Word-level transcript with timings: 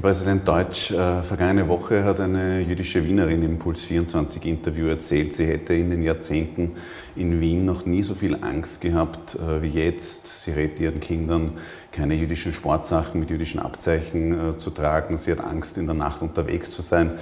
Herr 0.00 0.12
Präsident 0.12 0.48
Deutsch, 0.48 0.92
äh, 0.92 1.22
vergangene 1.22 1.68
Woche 1.68 2.04
hat 2.04 2.20
eine 2.20 2.62
jüdische 2.62 3.06
Wienerin 3.06 3.42
im 3.42 3.58
Puls 3.58 3.84
24 3.84 4.46
Interview 4.46 4.86
erzählt, 4.86 5.34
sie 5.34 5.44
hätte 5.44 5.74
in 5.74 5.90
den 5.90 6.02
Jahrzehnten 6.02 6.72
in 7.16 7.38
Wien 7.38 7.66
noch 7.66 7.84
nie 7.84 8.02
so 8.02 8.14
viel 8.14 8.38
Angst 8.40 8.80
gehabt 8.80 9.34
äh, 9.34 9.60
wie 9.60 9.68
jetzt. 9.68 10.42
Sie 10.42 10.52
rät 10.52 10.80
ihren 10.80 11.00
Kindern, 11.00 11.58
keine 11.92 12.14
jüdischen 12.14 12.54
Sportsachen 12.54 13.20
mit 13.20 13.28
jüdischen 13.28 13.60
Abzeichen 13.60 14.54
äh, 14.54 14.56
zu 14.56 14.70
tragen. 14.70 15.18
Sie 15.18 15.32
hat 15.32 15.44
Angst, 15.44 15.76
in 15.76 15.84
der 15.84 15.94
Nacht 15.94 16.22
unterwegs 16.22 16.70
zu 16.70 16.80
sein. 16.80 17.12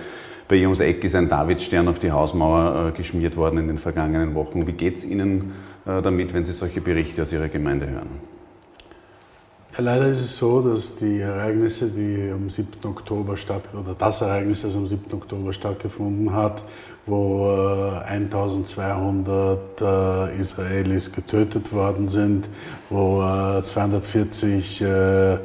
Bei 0.46 0.54
ihr 0.54 0.68
ums 0.68 0.78
Eck 0.78 1.02
ist 1.02 1.16
ein 1.16 1.28
Davidstern 1.28 1.88
auf 1.88 1.98
die 1.98 2.12
Hausmauer 2.12 2.90
äh, 2.90 2.96
geschmiert 2.96 3.36
worden 3.36 3.58
in 3.58 3.66
den 3.66 3.78
vergangenen 3.78 4.36
Wochen. 4.36 4.68
Wie 4.68 4.72
geht 4.72 4.98
es 4.98 5.04
Ihnen 5.04 5.50
äh, 5.84 6.00
damit, 6.00 6.32
wenn 6.32 6.44
Sie 6.44 6.52
solche 6.52 6.80
Berichte 6.80 7.22
aus 7.22 7.32
Ihrer 7.32 7.48
Gemeinde 7.48 7.90
hören? 7.90 8.37
Leider 9.80 10.08
ist 10.08 10.18
es 10.18 10.36
so, 10.36 10.60
dass 10.60 10.96
die 10.96 11.20
Ereignisse, 11.20 11.88
die 11.88 12.32
am 12.32 12.50
7. 12.50 12.84
Oktober 12.84 13.36
statt 13.36 13.62
oder 13.72 13.94
das 13.96 14.20
Ereignis, 14.22 14.62
das 14.62 14.74
am 14.74 14.88
7. 14.88 15.04
Oktober 15.12 15.52
stattgefunden 15.52 16.32
hat, 16.32 16.64
wo 17.06 17.48
äh, 17.48 18.08
1200 18.08 19.80
äh, 19.80 20.40
Israelis 20.40 21.12
getötet 21.12 21.72
worden 21.72 22.08
sind, 22.08 22.50
wo 22.90 23.22
äh, 23.22 23.62
240 23.62 24.82
äh, 24.82 25.38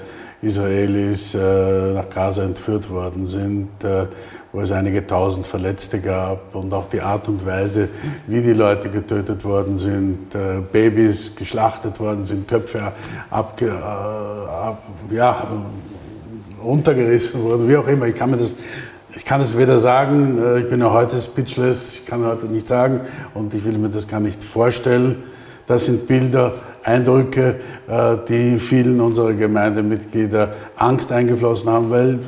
Israelis 0.44 1.36
äh, 1.36 1.94
nach 1.94 2.10
Gaza 2.10 2.44
entführt 2.44 2.90
worden 2.90 3.26
sind, 3.26 3.70
äh, 3.84 4.06
wo 4.52 4.60
es 4.60 4.72
einige 4.72 5.08
tausend 5.08 5.48
Verletzte 5.48 6.00
gab 6.00 6.54
und 6.54 6.74
auch 6.74 6.90
die 6.90 7.00
Art 7.00 7.28
und 7.30 7.46
Weise, 7.46 7.88
wie 8.28 8.42
die 8.42 8.52
Leute 8.52 8.90
getötet 8.90 9.46
worden 9.46 9.78
sind, 9.78 10.36
äh, 10.36 10.60
Babys 10.72 11.36
geschlachtet 11.36 12.00
worden 12.00 12.26
sind, 12.26 12.48
Köpfe 12.48 12.92
abge, 13.30 13.72
ab, 13.72 14.84
ja, 15.10 15.48
runtergerissen 16.62 17.42
wurden, 17.42 17.70
wie 17.70 17.78
auch 17.78 17.88
immer. 17.88 18.08
Ich 18.08 18.16
kann 18.16 18.32
mir 18.32 18.38
das 18.38 18.56
ich 19.16 19.26
kann 19.26 19.42
es 19.42 19.56
weder 19.56 19.78
sagen, 19.78 20.40
ich 20.58 20.68
bin 20.68 20.80
ja 20.80 20.92
heute 20.92 21.22
speechless, 21.22 22.00
ich 22.00 22.06
kann 22.08 22.26
heute 22.26 22.48
nicht 22.48 22.67
sagen 22.67 23.02
und 23.36 23.54
ich 23.54 23.64
will 23.64 23.78
mir 23.78 23.89
das 23.89 24.08
gar 24.08 24.20
nicht 24.20 24.44
vorstellen. 24.44 25.22
Das 25.67 25.86
sind 25.86 26.08
Bilder, 26.08 26.54
Eindrücke, 26.84 27.56
äh, 27.88 28.17
die 28.28 28.59
vielen 28.59 29.00
unserer 29.00 29.34
Gemeindemitglieder 29.34 30.53
Angst 30.76 31.12
eingeflossen 31.12 31.70
haben, 31.70 31.89
weil 31.89 32.20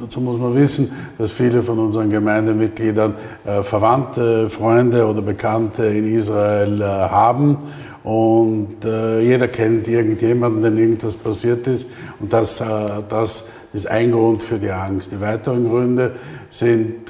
dazu 0.00 0.20
muss 0.20 0.38
man 0.38 0.54
wissen, 0.54 0.92
dass 1.18 1.32
viele 1.32 1.62
von 1.62 1.78
unseren 1.78 2.10
Gemeindemitgliedern 2.10 3.14
äh, 3.44 3.62
Verwandte, 3.62 4.50
Freunde 4.50 5.06
oder 5.06 5.22
Bekannte 5.22 5.86
in 5.86 6.14
Israel 6.14 6.82
äh, 6.82 6.84
haben. 6.84 7.56
Und 8.04 8.84
jeder 8.84 9.48
kennt 9.48 9.88
irgendjemanden, 9.88 10.62
den 10.62 10.78
irgendwas 10.78 11.16
passiert 11.16 11.66
ist. 11.66 11.88
Und 12.20 12.32
das, 12.32 12.62
das 13.08 13.48
ist 13.72 13.90
ein 13.90 14.12
Grund 14.12 14.44
für 14.44 14.58
die 14.58 14.70
Angst. 14.70 15.10
Die 15.10 15.20
weiteren 15.20 15.68
Gründe 15.68 16.12
sind 16.48 17.08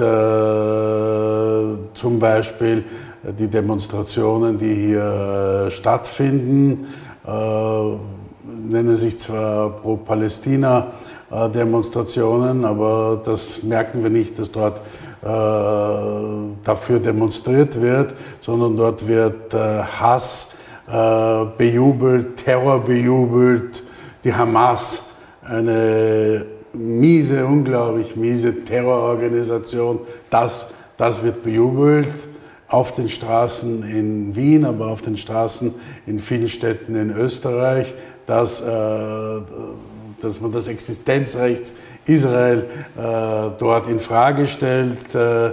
zum 1.93 2.19
Beispiel 2.19 2.83
die 3.33 3.49
Demonstrationen, 3.49 4.59
die 4.59 4.75
hier 4.75 5.67
äh, 5.67 5.71
stattfinden, 5.71 6.87
äh, 7.27 7.31
nennen 8.69 8.95
sich 8.95 9.19
zwar 9.19 9.71
Pro-Palästina-Demonstrationen, 9.71 12.65
aber 12.65 13.21
das 13.25 13.65
merken 13.65 14.03
wir 14.03 14.11
nicht, 14.11 14.39
dass 14.39 14.53
dort 14.53 14.79
äh, 14.79 14.83
dafür 16.65 17.01
demonstriert 17.01 17.81
wird, 17.81 18.15
sondern 18.41 18.77
dort 18.77 19.09
wird 19.09 19.55
Hass 19.55 20.51
bejubelt, 21.59 22.37
Terror 22.37 22.79
bejubelt, 22.79 23.83
die 24.23 24.33
Hamas, 24.33 25.03
eine 25.43 26.47
miese, 26.73 27.45
unglaublich 27.45 28.15
miese 28.15 28.65
Terrororganisation, 28.65 29.99
das, 30.31 30.71
das 30.97 31.25
wird 31.25 31.43
bejubelt 31.43 32.07
auf 32.69 32.93
den 32.93 33.09
Straßen 33.09 33.83
in 33.89 34.35
Wien, 34.35 34.65
aber 34.65 34.89
auf 34.89 35.03
den 35.03 35.17
Straßen 35.17 35.75
in 36.07 36.19
vielen 36.19 36.49
Städten 36.49 36.95
in 36.97 37.11
Österreich, 37.11 37.95
dass, 38.27 38.61
äh, 38.61 38.65
dass 40.21 40.41
man 40.41 40.53
das 40.53 40.69
Existenzrecht 40.69 41.73
Israel 42.07 42.65
äh, 42.97 43.51
dort 43.59 43.89
in 43.89 43.99
Frage 43.99 44.47
stellt. 44.47 45.15
Äh, 45.15 45.51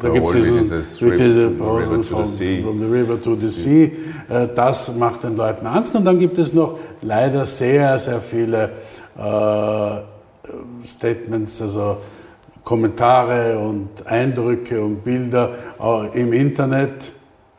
da 0.00 0.08
gibt 0.10 0.26
es 0.26 0.44
diese, 0.44 1.10
diese 1.16 1.48
Pausen 1.50 2.04
from, 2.04 2.26
from 2.26 2.78
the 2.78 2.84
river 2.84 3.20
to 3.20 3.36
the 3.36 3.48
sea. 3.48 3.90
Äh, 4.28 4.48
das 4.54 4.94
macht 4.94 5.24
den 5.24 5.36
Leuten 5.36 5.66
Angst. 5.66 5.94
Und 5.94 6.04
dann 6.04 6.18
gibt 6.18 6.38
es 6.38 6.52
noch 6.52 6.78
leider 7.00 7.46
sehr, 7.46 7.98
sehr 7.98 8.20
viele 8.20 8.70
äh, 9.16 10.86
Statements, 10.86 11.60
also 11.62 11.98
Kommentare 12.68 13.58
und 13.58 14.06
Eindrücke 14.06 14.82
und 14.84 15.02
Bilder 15.02 15.54
im 16.12 16.34
Internet, 16.34 17.12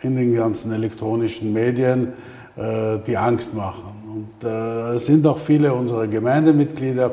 in 0.03 0.15
den 0.15 0.35
ganzen 0.35 0.71
elektronischen 0.71 1.51
Medien, 1.51 2.09
äh, 2.55 2.99
die 3.07 3.17
Angst 3.17 3.55
machen. 3.55 3.91
Und 4.05 4.47
äh, 4.47 4.93
es 4.93 5.07
sind 5.07 5.25
auch 5.25 5.39
viele 5.39 5.73
unserer 5.73 6.05
Gemeindemitglieder 6.05 7.09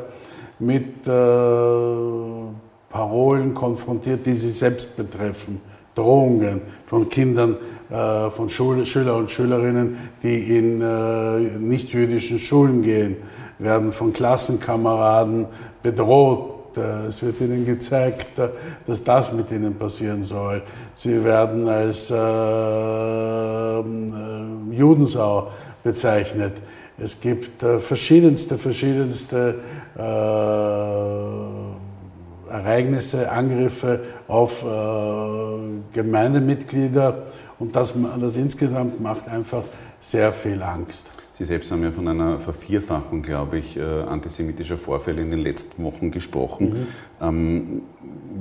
mit 0.59 1.07
äh, 1.07 1.11
Parolen 2.91 3.55
konfrontiert, 3.55 4.27
die 4.27 4.35
sie 4.35 4.51
selbst 4.51 4.95
betreffen. 4.95 5.63
Drohungen 5.95 6.61
von 6.85 7.09
Kindern, 7.09 7.57
von 7.89 8.51
Schüler 8.51 9.17
und 9.17 9.31
Schülerinnen, 9.31 9.97
die 10.23 10.59
in 10.59 11.67
nichtjüdischen 11.67 12.39
Schulen 12.39 12.83
gehen, 12.83 13.17
werden 13.59 13.93
von 13.93 14.13
Klassenkameraden 14.13 15.47
bedroht 15.83 16.51
äh, 16.51 16.56
es 16.77 17.23
wird 17.23 17.41
ihnen 17.41 17.65
gezeigt, 17.65 18.39
äh, 18.39 18.49
dass 18.87 19.03
das 19.03 19.33
mit 19.33 19.51
ihnen 19.51 19.75
passieren 19.75 20.23
soll. 20.23 20.63
Sie 20.95 21.25
werden 21.25 21.69
als 21.69 22.11
äh, 22.11 22.15
äh, 22.17 23.83
Judensau 24.71 25.49
bezeichnet. 25.83 26.55
Es 26.99 27.21
gibt 27.21 27.63
äh, 27.63 27.79
verschiedenste, 27.79 28.59
verschiedenste 28.59 29.57
äh, 29.97 30.03
Ereignisse, 32.49 33.31
Angriffe 33.31 34.01
auf 34.29 34.65
Gemeindemitglieder 35.93 37.25
und 37.59 37.75
das, 37.75 37.93
das 38.21 38.37
insgesamt 38.37 39.01
macht 39.01 39.29
einfach 39.29 39.65
sehr 40.01 40.33
viel 40.33 40.63
Angst. 40.63 41.11
Sie 41.37 41.45
selbst 41.45 41.71
haben 41.71 41.83
ja 41.83 41.93
von 41.93 42.09
einer 42.09 42.41
Vervierfachung, 42.41 43.21
glaube 43.21 43.59
ich, 43.59 43.77
äh, 43.77 43.83
antisemitischer 43.83 44.79
Vorfälle 44.79 45.21
in 45.21 45.31
den 45.31 45.41
letzten 45.41 45.85
Wochen 45.85 46.11
gesprochen. 46.11 46.71
Mhm. 46.71 46.87
Ähm, 47.21 47.83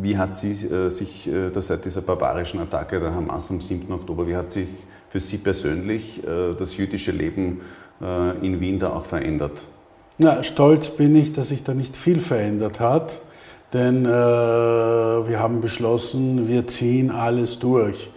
wie 0.02 0.18
hat 0.18 0.34
Sie 0.38 0.52
äh, 0.66 0.88
sich 0.88 1.28
äh, 1.28 1.50
das 1.50 1.68
seit 1.68 1.84
dieser 1.84 2.00
barbarischen 2.00 2.62
Attacke 2.62 3.02
der 3.02 3.14
Hamas 3.14 3.52
am 3.52 3.60
7. 3.60 3.92
Oktober, 3.92 4.26
wie 4.26 4.38
hat 4.38 4.50
sich 4.52 4.70
für 5.10 5.20
Sie 5.20 5.38
persönlich 5.38 6.22
das 6.26 6.76
jüdische 6.76 7.12
Leben 7.12 7.62
in 8.42 8.60
Wien 8.60 8.80
da 8.80 8.90
auch 8.90 9.06
verändert? 9.06 9.62
Na, 10.18 10.44
stolz 10.44 10.90
bin 10.90 11.16
ich, 11.16 11.32
dass 11.32 11.50
sich 11.50 11.64
da 11.64 11.74
nicht 11.74 11.96
viel 11.96 12.20
verändert 12.20 12.82
hat, 12.82 13.22
denn 13.72 14.04
äh, 14.06 14.10
wir 14.10 15.40
haben 15.40 15.62
beschlossen, 15.62 16.50
wir 16.50 16.68
ziehen 16.68 17.12
alles 17.12 17.60
durch. 17.60 18.10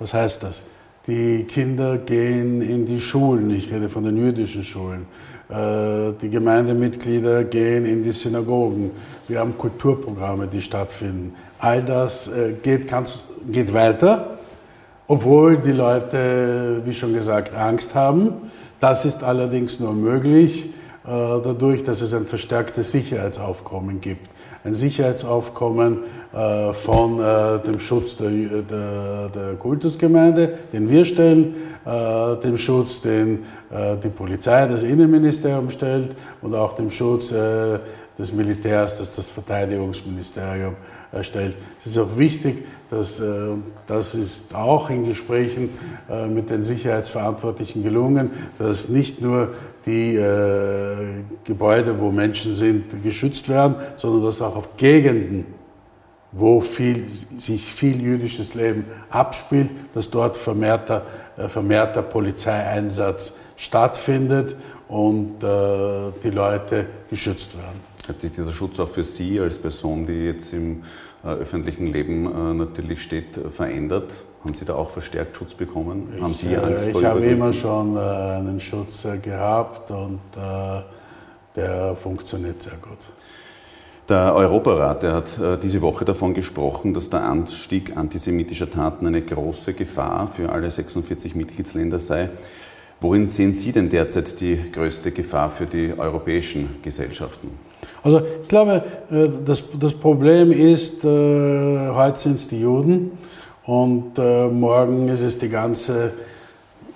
Was 0.00 0.14
heißt 0.14 0.42
das? 0.42 0.64
Die 1.08 1.44
Kinder 1.44 1.98
gehen 1.98 2.62
in 2.62 2.86
die 2.86 3.00
Schulen, 3.00 3.50
ich 3.50 3.72
rede 3.72 3.88
von 3.88 4.04
den 4.04 4.16
jüdischen 4.16 4.62
Schulen. 4.62 5.06
Äh, 5.48 6.12
die 6.22 6.30
Gemeindemitglieder 6.30 7.42
gehen 7.42 7.84
in 7.86 8.04
die 8.04 8.12
Synagogen. 8.12 8.92
Wir 9.26 9.40
haben 9.40 9.58
Kulturprogramme, 9.58 10.46
die 10.46 10.60
stattfinden. 10.60 11.34
All 11.58 11.82
das 11.82 12.28
äh, 12.28 12.52
geht, 12.62 12.86
ganz, 12.86 13.24
geht 13.50 13.74
weiter, 13.74 14.38
obwohl 15.08 15.58
die 15.58 15.72
Leute, 15.72 16.82
wie 16.84 16.94
schon 16.94 17.12
gesagt, 17.12 17.52
Angst 17.52 17.96
haben. 17.96 18.34
Das 18.78 19.04
ist 19.04 19.24
allerdings 19.24 19.80
nur 19.80 19.94
möglich, 19.94 20.70
dadurch, 21.04 21.82
dass 21.82 22.00
es 22.00 22.14
ein 22.14 22.26
verstärktes 22.26 22.92
Sicherheitsaufkommen 22.92 24.00
gibt. 24.00 24.28
Ein 24.64 24.74
Sicherheitsaufkommen 24.74 25.98
äh, 26.32 26.72
von 26.72 27.20
äh, 27.20 27.58
dem 27.58 27.80
Schutz 27.80 28.16
der, 28.16 28.30
der, 28.30 29.28
der, 29.28 29.54
Kultusgemeinde, 29.54 30.58
den 30.72 30.88
wir 30.88 31.04
stellen, 31.04 31.54
dem 31.84 32.56
Schutz, 32.58 33.02
den 33.02 33.40
die 34.04 34.08
Polizei, 34.08 34.68
das 34.68 34.84
Innenministerium 34.84 35.68
stellt 35.68 36.14
und 36.40 36.54
auch 36.54 36.74
dem 36.74 36.90
Schutz 36.90 37.34
des 38.18 38.32
Militärs, 38.32 38.98
das 38.98 39.16
das 39.16 39.30
Verteidigungsministerium 39.30 40.76
erstellt. 41.10 41.56
Es 41.80 41.86
ist 41.86 41.98
auch 41.98 42.16
wichtig, 42.16 42.64
dass 42.90 43.20
äh, 43.20 43.54
das 43.86 44.14
ist 44.14 44.54
auch 44.54 44.90
in 44.90 45.06
Gesprächen 45.06 45.70
äh, 46.10 46.26
mit 46.26 46.50
den 46.50 46.62
Sicherheitsverantwortlichen 46.62 47.82
gelungen, 47.82 48.30
dass 48.58 48.88
nicht 48.88 49.20
nur 49.20 49.52
die 49.86 50.16
äh, 50.16 51.24
Gebäude, 51.44 51.98
wo 51.98 52.10
Menschen 52.10 52.52
sind, 52.52 53.02
geschützt 53.02 53.48
werden, 53.48 53.76
sondern 53.96 54.24
dass 54.24 54.40
auch 54.40 54.56
auf 54.56 54.76
Gegenden, 54.76 55.46
wo 56.32 56.60
viel, 56.60 57.06
sich 57.40 57.64
viel 57.64 58.00
jüdisches 58.00 58.54
Leben 58.54 58.86
abspielt, 59.10 59.70
dass 59.94 60.10
dort 60.10 60.36
vermehrter, 60.36 61.02
vermehrter 61.48 62.02
Polizeieinsatz 62.02 63.36
stattfindet 63.56 64.56
und 64.88 65.40
die 65.42 66.30
Leute 66.30 66.86
geschützt 67.10 67.54
werden. 67.54 67.91
Hat 68.08 68.18
sich 68.18 68.32
dieser 68.32 68.50
Schutz 68.50 68.80
auch 68.80 68.88
für 68.88 69.04
Sie 69.04 69.38
als 69.38 69.58
Person, 69.58 70.06
die 70.06 70.24
jetzt 70.24 70.52
im 70.52 70.82
äh, 71.24 71.28
öffentlichen 71.28 71.86
Leben 71.86 72.26
äh, 72.26 72.54
natürlich 72.54 73.00
steht, 73.00 73.38
verändert? 73.50 74.24
Haben 74.42 74.54
Sie 74.54 74.64
da 74.64 74.74
auch 74.74 74.90
verstärkt 74.90 75.36
Schutz 75.36 75.54
bekommen? 75.54 76.12
Ich, 76.16 76.22
Haben 76.22 76.34
Sie 76.34 76.56
Angst 76.56 76.86
äh, 76.86 76.90
Ich 76.90 77.04
habe 77.04 77.20
immer 77.20 77.52
schon 77.52 77.96
einen 77.96 78.58
Schutz 78.58 79.06
gehabt 79.22 79.90
und 79.92 80.20
der 81.54 81.94
funktioniert 81.96 82.60
sehr 82.60 82.72
gut. 82.72 82.98
Der 84.08 84.34
Europarat 84.34 85.04
der 85.04 85.14
hat 85.14 85.38
diese 85.62 85.80
Woche 85.80 86.04
davon 86.04 86.34
gesprochen, 86.34 86.92
dass 86.92 87.08
der 87.08 87.22
Anstieg 87.22 87.96
antisemitischer 87.96 88.68
Taten 88.68 89.06
eine 89.06 89.22
große 89.22 89.74
Gefahr 89.74 90.26
für 90.26 90.50
alle 90.50 90.68
46 90.70 91.36
Mitgliedsländer 91.36 92.00
sei. 92.00 92.30
Worin 93.00 93.28
sehen 93.28 93.52
Sie 93.52 93.70
denn 93.70 93.88
derzeit 93.90 94.40
die 94.40 94.72
größte 94.72 95.12
Gefahr 95.12 95.50
für 95.50 95.66
die 95.66 95.96
europäischen 95.96 96.80
Gesellschaften? 96.82 97.50
Also 98.02 98.22
ich 98.42 98.48
glaube, 98.48 98.82
äh, 99.10 99.28
das, 99.44 99.62
das 99.78 99.94
Problem 99.94 100.52
ist, 100.52 101.04
äh, 101.04 101.08
heute 101.90 102.18
sind 102.18 102.34
es 102.34 102.48
die 102.48 102.60
Juden 102.60 103.18
und 103.64 104.18
äh, 104.18 104.48
morgen 104.48 105.08
ist 105.08 105.22
es 105.22 105.38
die 105.38 105.48
ganze, 105.48 106.12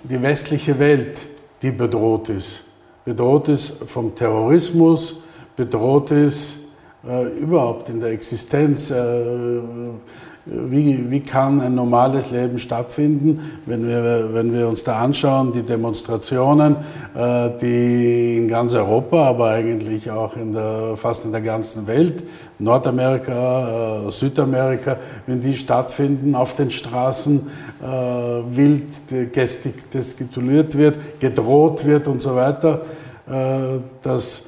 die 0.03 0.21
westliche 0.21 0.77
Welt, 0.79 1.19
die 1.61 1.71
bedroht 1.71 2.29
ist. 2.29 2.65
Bedroht 3.05 3.47
ist 3.47 3.83
vom 3.85 4.13
Terrorismus, 4.15 5.23
bedroht 5.55 6.11
ist 6.11 6.65
überhaupt 7.39 7.87
in 7.87 8.01
der 8.01 8.09
Existenz 8.09 8.91
wie, 10.49 11.11
wie 11.11 11.19
kann 11.19 11.59
ein 11.59 11.75
normales 11.75 12.31
Leben 12.31 12.57
stattfinden, 12.57 13.39
wenn 13.65 13.87
wir, 13.87 14.33
wenn 14.33 14.53
wir 14.53 14.67
uns 14.67 14.83
da 14.83 14.99
anschauen, 14.99 15.51
die 15.51 15.61
Demonstrationen, 15.61 16.77
äh, 17.15 17.49
die 17.61 18.37
in 18.37 18.47
ganz 18.47 18.73
Europa, 18.73 19.27
aber 19.27 19.49
eigentlich 19.49 20.09
auch 20.09 20.35
in 20.37 20.53
der, 20.53 20.95
fast 20.95 21.25
in 21.25 21.31
der 21.31 21.41
ganzen 21.41 21.85
Welt, 21.87 22.23
Nordamerika, 22.59 24.05
äh, 24.07 24.11
Südamerika, 24.11 24.97
wenn 25.25 25.41
die 25.41 25.53
stattfinden, 25.53 26.33
auf 26.33 26.55
den 26.55 26.69
Straßen 26.69 27.47
äh, 27.81 27.85
wild 27.85 28.83
gestikuliert 29.33 30.77
wird, 30.77 31.19
gedroht 31.19 31.85
wird 31.85 32.07
und 32.07 32.21
so 32.21 32.35
weiter, 32.35 32.81
das 34.03 34.45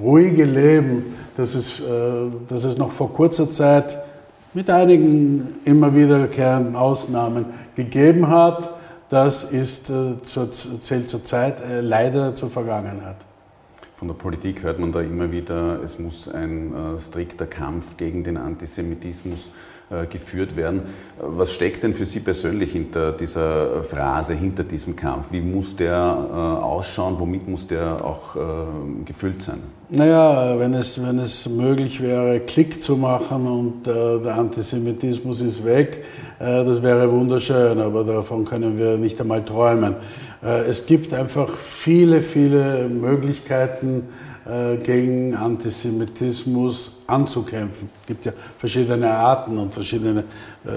ruhige 0.00 0.44
Leben, 0.46 1.14
das 1.36 1.54
es, 1.54 1.82
das 2.48 2.64
es 2.64 2.78
noch 2.78 2.90
vor 2.90 3.12
kurzer 3.12 3.50
Zeit 3.50 3.98
mit 4.54 4.68
einigen 4.70 5.60
immer 5.64 5.94
wiederkehrenden 5.94 6.76
Ausnahmen 6.76 7.46
gegeben 7.74 8.28
hat, 8.28 8.70
das 9.08 9.44
ist, 9.44 9.90
äh, 9.90 10.20
zählt 10.22 11.10
zurzeit 11.10 11.60
äh, 11.60 11.80
leider 11.80 12.34
zur 12.34 12.50
Vergangenheit. 12.50 13.16
Von 14.02 14.08
der 14.08 14.16
Politik 14.16 14.64
hört 14.64 14.80
man 14.80 14.90
da 14.90 15.00
immer 15.00 15.30
wieder, 15.30 15.80
es 15.84 16.00
muss 16.00 16.26
ein 16.26 16.72
äh, 16.74 16.98
strikter 16.98 17.46
Kampf 17.46 17.96
gegen 17.96 18.24
den 18.24 18.36
Antisemitismus 18.36 19.50
äh, 19.90 20.06
geführt 20.06 20.56
werden. 20.56 20.82
Was 21.20 21.52
steckt 21.52 21.84
denn 21.84 21.94
für 21.94 22.04
Sie 22.04 22.18
persönlich 22.18 22.72
hinter 22.72 23.12
dieser 23.12 23.84
Phrase, 23.84 24.34
hinter 24.34 24.64
diesem 24.64 24.96
Kampf? 24.96 25.26
Wie 25.30 25.40
muss 25.40 25.76
der 25.76 25.92
äh, 25.92 26.34
ausschauen? 26.34 27.14
Womit 27.20 27.46
muss 27.46 27.68
der 27.68 28.04
auch 28.04 28.34
äh, 28.34 28.40
gefüllt 29.04 29.40
sein? 29.40 29.60
Naja, 29.88 30.58
wenn 30.58 30.74
es, 30.74 31.00
wenn 31.00 31.20
es 31.20 31.48
möglich 31.48 32.00
wäre, 32.00 32.40
Klick 32.40 32.82
zu 32.82 32.96
machen 32.96 33.46
und 33.46 33.86
der 33.86 34.34
Antisemitismus 34.36 35.42
ist 35.42 35.66
weg, 35.66 36.02
das 36.38 36.82
wäre 36.82 37.12
wunderschön, 37.12 37.78
aber 37.78 38.02
davon 38.02 38.46
können 38.46 38.78
wir 38.78 38.96
nicht 38.96 39.20
einmal 39.20 39.44
träumen. 39.44 39.96
Es 40.42 40.86
gibt 40.86 41.14
einfach 41.14 41.48
viele, 41.48 42.20
viele 42.20 42.88
Möglichkeiten, 42.88 44.08
äh, 44.44 44.76
gegen 44.78 45.36
Antisemitismus 45.36 47.02
anzukämpfen. 47.06 47.88
Es 48.00 48.06
gibt 48.08 48.24
ja 48.24 48.32
verschiedene 48.58 49.08
Arten 49.08 49.56
und 49.56 49.72
verschiedene, 49.72 50.24
äh, 50.64 50.70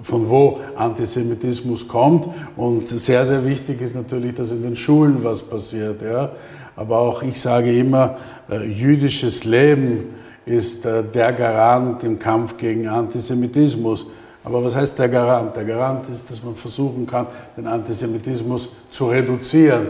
von 0.00 0.28
wo 0.28 0.60
Antisemitismus 0.76 1.88
kommt. 1.88 2.28
Und 2.56 2.88
sehr, 2.88 3.26
sehr 3.26 3.44
wichtig 3.44 3.80
ist 3.80 3.96
natürlich, 3.96 4.36
dass 4.36 4.52
in 4.52 4.62
den 4.62 4.76
Schulen 4.76 5.24
was 5.24 5.42
passiert. 5.42 6.02
Ja? 6.02 6.30
Aber 6.76 6.98
auch 6.98 7.24
ich 7.24 7.40
sage 7.40 7.76
immer, 7.76 8.16
äh, 8.48 8.64
jüdisches 8.64 9.42
Leben 9.42 10.14
ist 10.46 10.84
der 10.84 11.32
Garant 11.32 12.04
im 12.04 12.16
Kampf 12.16 12.56
gegen 12.58 12.86
Antisemitismus. 12.86 14.06
Aber 14.42 14.64
was 14.64 14.74
heißt 14.74 14.98
der 14.98 15.08
Garant? 15.08 15.54
Der 15.56 15.64
Garant 15.64 16.08
ist, 16.08 16.30
dass 16.30 16.42
man 16.42 16.56
versuchen 16.56 17.06
kann, 17.06 17.26
den 17.56 17.66
Antisemitismus 17.66 18.70
zu 18.90 19.08
reduzieren. 19.08 19.88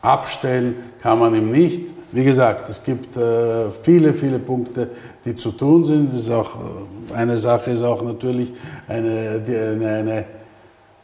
Abstellen 0.00 0.76
kann 1.02 1.18
man 1.18 1.34
ihm 1.34 1.50
nicht, 1.50 1.88
wie 2.12 2.24
gesagt, 2.24 2.68
es 2.68 2.82
gibt 2.82 3.16
äh, 3.16 3.70
viele, 3.82 4.12
viele 4.12 4.40
Punkte, 4.40 4.88
die 5.24 5.36
zu 5.36 5.52
tun 5.52 5.84
sind. 5.84 6.12
ist 6.12 6.30
auch, 6.30 6.56
äh, 6.56 7.14
eine 7.14 7.38
Sache 7.38 7.70
ist 7.70 7.82
auch 7.82 8.02
natürlich 8.02 8.52
eine, 8.88 9.40
eine, 9.46 9.88
eine 9.88 10.24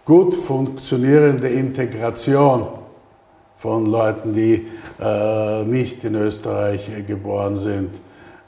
gut 0.04 0.34
funktionierende 0.34 1.48
Integration 1.48 2.66
von 3.56 3.86
Leuten, 3.86 4.32
die 4.32 4.66
äh, 5.00 5.62
nicht 5.64 6.04
in 6.04 6.16
Österreich 6.16 6.90
geboren 7.06 7.56
sind. 7.56 7.90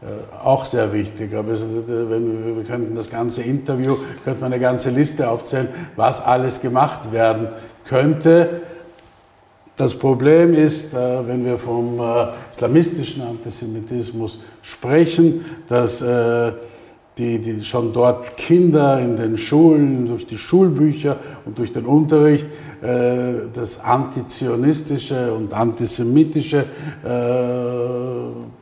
Äh, 0.00 0.44
auch 0.44 0.64
sehr 0.64 0.92
wichtig. 0.92 1.34
Aber 1.34 1.52
es, 1.52 1.66
wenn 1.66 2.56
wir, 2.56 2.64
könnten 2.64 2.94
das 2.94 3.10
ganze 3.10 3.42
Interview, 3.42 3.96
könnte 4.24 4.40
man 4.40 4.52
eine 4.52 4.62
ganze 4.62 4.90
Liste 4.90 5.28
aufzählen, 5.28 5.68
was 5.96 6.20
alles 6.20 6.60
gemacht 6.60 7.12
werden 7.12 7.48
könnte. 7.84 8.62
Das 9.76 9.96
Problem 9.96 10.54
ist, 10.54 10.94
äh, 10.94 11.26
wenn 11.26 11.44
wir 11.44 11.58
vom 11.58 11.98
äh, 11.98 12.26
islamistischen 12.52 13.22
Antisemitismus 13.22 14.40
sprechen, 14.62 15.44
dass 15.68 16.00
äh, 16.00 16.52
die, 17.16 17.38
die 17.40 17.64
schon 17.64 17.92
dort 17.92 18.36
Kinder 18.36 19.00
in 19.00 19.16
den 19.16 19.36
Schulen, 19.36 20.06
durch 20.06 20.28
die 20.28 20.38
Schulbücher 20.38 21.16
und 21.44 21.58
durch 21.58 21.72
den 21.72 21.84
Unterricht 21.84 22.46
das 23.54 23.80
Antizionistische 23.82 25.32
und 25.34 25.52
Antisemitische 25.52 26.64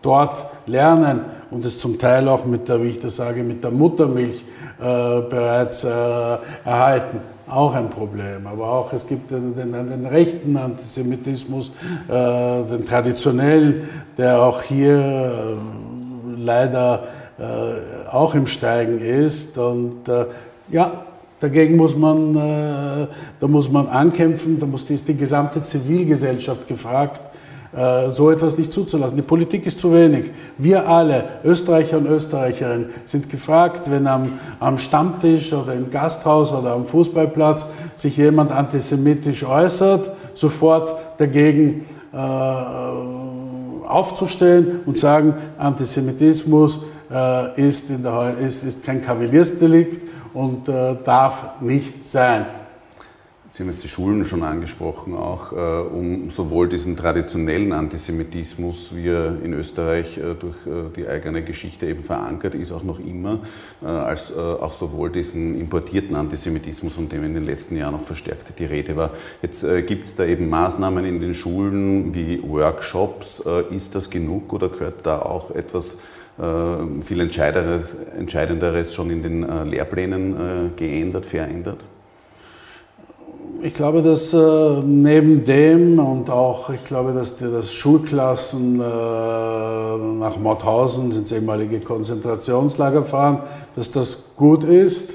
dort 0.00 0.46
lernen 0.66 1.20
und 1.50 1.64
es 1.64 1.78
zum 1.78 1.98
Teil 1.98 2.28
auch 2.28 2.44
mit 2.44 2.68
der, 2.68 2.82
wie 2.82 2.88
ich 2.88 3.00
das 3.00 3.16
sage, 3.16 3.42
mit 3.42 3.62
der 3.62 3.70
Muttermilch 3.70 4.44
bereits 4.78 5.84
erhalten 5.84 7.20
auch 7.48 7.74
ein 7.74 7.90
Problem. 7.90 8.46
Aber 8.46 8.72
auch 8.72 8.92
es 8.92 9.06
gibt 9.06 9.30
den, 9.30 9.54
den, 9.54 9.72
den 9.72 10.06
rechten 10.06 10.56
Antisemitismus, 10.56 11.70
äh, 12.08 12.12
den 12.12 12.84
traditionellen, 12.86 13.88
der 14.18 14.42
auch 14.42 14.62
hier 14.62 14.98
äh, 14.98 16.40
leider 16.40 17.04
äh, 17.38 18.08
auch 18.10 18.34
im 18.34 18.46
Steigen 18.46 19.00
ist. 19.00 19.58
Und 19.58 20.08
äh, 20.08 20.26
ja, 20.70 21.04
dagegen 21.40 21.76
muss 21.76 21.96
man, 21.96 22.34
äh, 22.34 23.06
da 23.40 23.46
muss 23.46 23.70
man 23.70 23.88
ankämpfen, 23.88 24.58
da 24.58 24.66
muss 24.66 24.86
die, 24.86 24.94
ist 24.94 25.06
die 25.06 25.16
gesamte 25.16 25.62
Zivilgesellschaft 25.62 26.66
gefragt 26.66 27.20
äh, 27.22 27.35
so 28.08 28.30
etwas 28.30 28.56
nicht 28.56 28.72
zuzulassen. 28.72 29.16
Die 29.16 29.22
Politik 29.22 29.66
ist 29.66 29.80
zu 29.80 29.92
wenig. 29.92 30.30
Wir 30.56 30.88
alle, 30.88 31.24
Österreicher 31.44 31.98
und 31.98 32.06
Österreicherinnen, 32.06 32.90
sind 33.04 33.28
gefragt, 33.28 33.90
wenn 33.90 34.06
am, 34.06 34.38
am 34.60 34.78
Stammtisch 34.78 35.52
oder 35.52 35.74
im 35.74 35.90
Gasthaus 35.90 36.52
oder 36.52 36.72
am 36.72 36.86
Fußballplatz 36.86 37.66
sich 37.96 38.16
jemand 38.16 38.52
antisemitisch 38.52 39.44
äußert, 39.44 40.10
sofort 40.34 40.94
dagegen 41.18 41.86
äh, 42.12 42.16
aufzustehen 43.86 44.80
und 44.86 44.98
sagen, 44.98 45.34
Antisemitismus 45.58 46.80
äh, 47.10 47.60
ist, 47.60 47.90
der, 47.90 48.34
ist, 48.38 48.64
ist, 48.64 48.84
kein 48.84 49.02
Kavaliersdelikt 49.02 50.02
und 50.34 50.68
äh, 50.68 50.96
darf 51.04 51.60
nicht 51.60 52.04
sein. 52.04 52.46
Sie 53.56 53.62
haben 53.62 53.70
jetzt 53.70 53.84
die 53.84 53.88
Schulen 53.88 54.26
schon 54.26 54.42
angesprochen, 54.42 55.14
auch 55.14 55.50
äh, 55.50 55.56
um 55.56 56.30
sowohl 56.30 56.68
diesen 56.68 56.94
traditionellen 56.94 57.72
Antisemitismus, 57.72 58.94
wie 58.94 59.08
er 59.08 59.42
in 59.42 59.54
Österreich 59.54 60.18
äh, 60.18 60.34
durch 60.38 60.56
äh, 60.66 60.90
die 60.94 61.08
eigene 61.08 61.42
Geschichte 61.42 61.86
eben 61.86 62.02
verankert 62.02 62.54
ist, 62.54 62.70
auch 62.70 62.82
noch 62.82 63.00
immer, 63.00 63.40
als 63.80 64.36
auch 64.36 64.74
sowohl 64.74 65.10
diesen 65.10 65.58
importierten 65.58 66.16
Antisemitismus, 66.16 66.96
von 66.96 67.08
dem 67.08 67.24
in 67.24 67.32
den 67.32 67.44
letzten 67.46 67.76
Jahren 67.76 67.94
noch 67.94 68.02
verstärkt 68.02 68.58
die 68.58 68.66
Rede 68.66 68.94
war. 68.94 69.12
Jetzt 69.40 69.64
gibt 69.86 70.06
es 70.06 70.14
da 70.14 70.26
eben 70.26 70.50
Maßnahmen 70.50 71.04
in 71.06 71.20
den 71.20 71.32
Schulen 71.32 72.14
wie 72.14 72.42
Workshops. 72.42 73.42
ist 73.70 73.94
das 73.94 74.10
genug 74.10 74.52
oder 74.52 74.68
gehört 74.68 75.06
da 75.06 75.20
auch 75.20 75.50
etwas 75.50 75.98
viel 76.36 77.20
Entscheidenderes, 77.20 77.96
Entscheidenderes 78.18 78.94
schon 78.94 79.10
in 79.10 79.22
den 79.22 79.64
Lehrplänen 79.70 80.72
geändert, 80.76 81.26
verändert? 81.26 81.84
Ich 83.62 83.74
glaube, 83.74 84.02
dass 84.02 84.34
äh, 84.34 84.80
neben 84.84 85.44
dem 85.44 85.98
und 85.98 86.28
auch, 86.30 86.70
ich 86.70 86.84
glaube, 86.84 87.12
dass, 87.12 87.36
die, 87.36 87.44
dass 87.50 87.72
Schulklassen 87.72 88.80
äh, 88.80 88.82
nach 88.82 90.38
Mauthausen 90.38 91.10
ins 91.12 91.32
ehemalige 91.32 91.80
Konzentrationslager 91.80 93.04
fahren, 93.04 93.40
dass 93.74 93.90
das 93.90 94.18
gut 94.36 94.62
ist. 94.62 95.14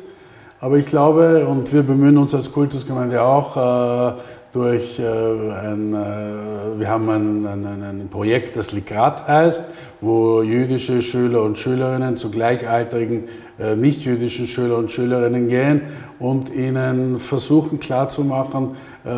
Aber 0.60 0.78
ich 0.78 0.86
glaube, 0.86 1.46
und 1.46 1.72
wir 1.72 1.84
bemühen 1.84 2.18
uns 2.18 2.34
als 2.34 2.52
Kultusgemeinde 2.52 3.22
auch 3.22 3.58
äh, 3.58 4.14
durch 4.54 5.00
äh, 5.00 5.04
ein, 5.04 5.94
äh, 5.94 6.80
wir 6.80 6.90
haben 6.90 7.10
ein, 7.10 7.46
ein, 7.46 7.84
ein 7.84 8.10
Projekt, 8.10 8.56
das 8.58 8.72
Ligrat 8.72 9.28
heißt, 9.28 9.66
wo 10.02 10.42
jüdische 10.42 11.02
Schüler 11.02 11.44
und 11.44 11.58
Schülerinnen 11.58 12.18
zu 12.18 12.32
gleichaltrigen 12.32 13.26
äh, 13.60 13.76
nicht-jüdischen 13.76 14.48
Schüler 14.48 14.78
und 14.78 14.92
Schülerinnen 14.92 15.48
gehen 15.48 15.82
und 16.20 16.54
ihnen 16.54 17.18
versuchen 17.18 17.80
klarzumachen, 17.80 18.72
äh, 19.06 19.10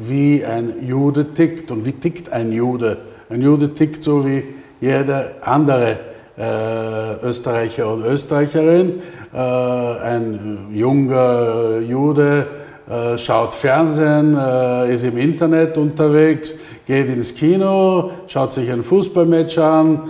wie 0.00 0.44
ein 0.44 0.86
Jude 0.86 1.32
tickt 1.32 1.70
und 1.70 1.86
wie 1.86 1.92
tickt 1.92 2.30
ein 2.32 2.52
Jude. 2.52 2.98
Ein 3.30 3.40
Jude 3.40 3.74
tickt 3.74 4.04
so 4.04 4.26
wie 4.26 4.42
jeder 4.80 5.30
andere 5.40 5.98
äh, 6.36 7.26
Österreicher 7.26 7.90
und 7.90 8.04
Österreicherin. 8.04 9.00
Ein 9.32 10.68
junger 10.72 11.78
Jude 11.78 12.46
äh, 12.88 13.16
schaut 13.16 13.54
Fernsehen, 13.54 14.36
äh, 14.36 14.92
ist 14.92 15.04
im 15.04 15.16
Internet 15.16 15.78
unterwegs, 15.78 16.54
geht 16.86 17.08
ins 17.08 17.34
Kino, 17.34 18.10
schaut 18.26 18.52
sich 18.52 18.70
ein 18.70 18.82
Fußballmatch 18.82 19.58
an, 19.58 20.00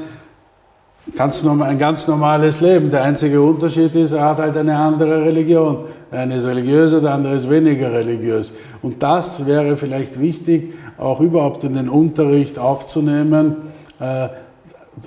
ganz 1.17 1.45
ein 1.45 1.79
ganz 1.79 2.09
normales 2.09 2.61
Leben. 2.61 2.91
Der 2.91 3.05
einzige 3.05 3.41
Unterschied 3.41 3.95
ist, 3.95 4.13
er 4.13 4.25
hat 4.25 4.39
halt 4.39 4.57
eine 4.57 4.77
andere 4.77 5.25
Religion. 5.25 5.85
Der 6.11 6.21
eine 6.21 6.37
ist 6.37 6.47
religiöser, 6.47 7.01
der 7.01 7.13
andere 7.13 7.35
ist 7.35 7.49
weniger 7.49 7.93
religiös. 7.93 8.53
Und 8.83 9.03
das 9.03 9.47
wäre 9.47 9.77
vielleicht 9.77 10.19
wichtig, 10.19 10.75
auch 10.99 11.21
überhaupt 11.21 11.63
in 11.65 11.75
den 11.75 11.89
Unterricht 11.89 12.59
aufzunehmen, 12.59 13.57
äh, 14.01 14.29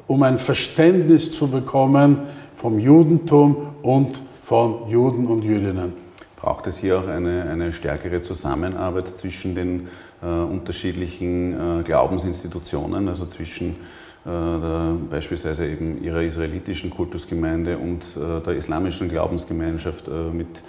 um 0.06 0.24
ein 0.24 0.38
Verständnis 0.38 1.32
zu 1.32 1.50
bekommen 1.50 2.20
vom 2.56 2.80
Judentum 2.80 3.58
und 3.82 4.22
von 4.42 4.90
Juden 4.90 5.28
und 5.28 5.44
Jüdinnen. 5.44 6.07
Braucht 6.38 6.68
es 6.68 6.78
hier 6.78 7.00
auch 7.00 7.08
eine, 7.08 7.50
eine 7.50 7.74
stärkere 7.74 8.22
Zusammenarbeit 8.22 9.18
zwischen 9.18 9.56
den 9.56 9.88
äh, 10.22 10.28
unterschiedlichen 10.28 11.80
äh, 11.80 11.84
Glaubensinstitutionen, 11.84 13.08
also 13.08 13.26
zwischen 13.26 13.72
äh, 13.72 14.30
der, 14.30 14.98
beispielsweise 15.10 15.66
eben 15.66 16.04
ihrer 16.04 16.22
israelitischen 16.22 16.92
Kultusgemeinde 16.92 17.80
und 17.80 18.04
äh, 18.16 18.40
der 18.42 18.54
islamischen 18.54 19.10
Glaubensgemeinschaft 19.10 20.08
äh, 20.08 20.12
mit 20.12 20.64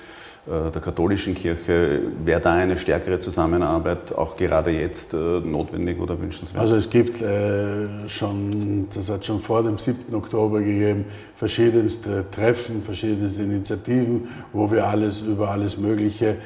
der 0.49 0.81
katholischen 0.81 1.35
Kirche. 1.35 2.01
Wäre 2.25 2.41
da 2.41 2.55
eine 2.55 2.79
stärkere 2.79 3.21
Zusammenarbeit 3.21 4.15
auch 4.17 4.35
gerade 4.37 4.71
jetzt 4.71 5.13
äh, 5.13 5.17
notwendig 5.17 6.01
oder 6.01 6.19
wünschenswert? 6.19 6.59
Also 6.59 6.77
es 6.77 6.89
gibt 6.89 7.21
äh, 7.21 8.09
schon, 8.09 8.89
das 8.95 9.11
hat 9.11 9.27
schon 9.27 9.41
vor 9.41 9.63
dem 9.63 9.77
7. 9.77 10.15
Oktober 10.15 10.61
gegeben, 10.61 11.05
verschiedenste 11.37 12.25
Treffen, 12.31 12.83
verschiedenste 12.83 13.43
Initiativen, 13.43 14.29
wo 14.55 14.71
wir 14.71 14.87
alles 14.87 15.21
über 15.21 15.51
alles 15.51 15.77
Mögliche 15.77 16.37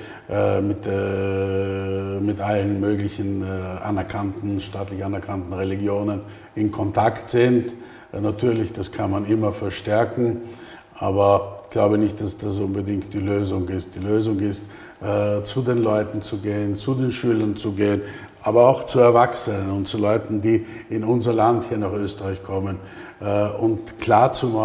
mit, 0.62 0.87
mit 0.87 2.40
allen 2.40 2.80
möglichen 2.80 3.44
anerkannten, 3.44 4.61
staatlich 4.61 5.04
anerkannten 5.04 5.52
Religionen 5.52 6.21
in 6.54 6.71
Kontakt 6.73 7.28
sind. 7.28 7.75
Natürlich, 8.12 8.73
das 8.73 8.92
kann 8.92 9.11
man 9.11 9.26
immer 9.26 9.52
verstärken. 9.52 10.42
Aber 11.02 11.56
ich 11.64 11.71
glaube 11.71 11.99
nicht, 11.99 12.21
dass 12.21 12.38
das 12.38 12.61
unbedingt 12.61 13.12
die 13.12 13.18
Lösung 13.18 13.68
ist. 13.68 13.97
Die 13.97 13.99
Lösung 13.99 14.38
ist, 14.38 14.66
äh, 15.00 15.42
zu 15.42 15.61
den 15.62 15.78
Leuten 15.78 16.23
zu 16.23 16.37
gehen, 16.37 16.76
zu 16.76 16.94
den 16.94 17.11
Schülern 17.11 17.56
zu 17.56 17.73
gehen, 17.73 18.02
aber 18.40 18.68
auch 18.68 18.87
zu 18.87 19.00
Erwachsenen 19.00 19.73
und 19.73 19.88
zu 19.88 19.99
Leuten, 19.99 20.40
die 20.42 20.64
in 20.90 21.02
unser 21.02 21.32
Land 21.32 21.64
hier 21.68 21.78
nach 21.78 21.92
Österreich 21.92 22.40
kommen 22.44 22.76
äh, 23.21 23.49
und 23.49 23.99
klar 23.99 24.32
zu 24.32 24.56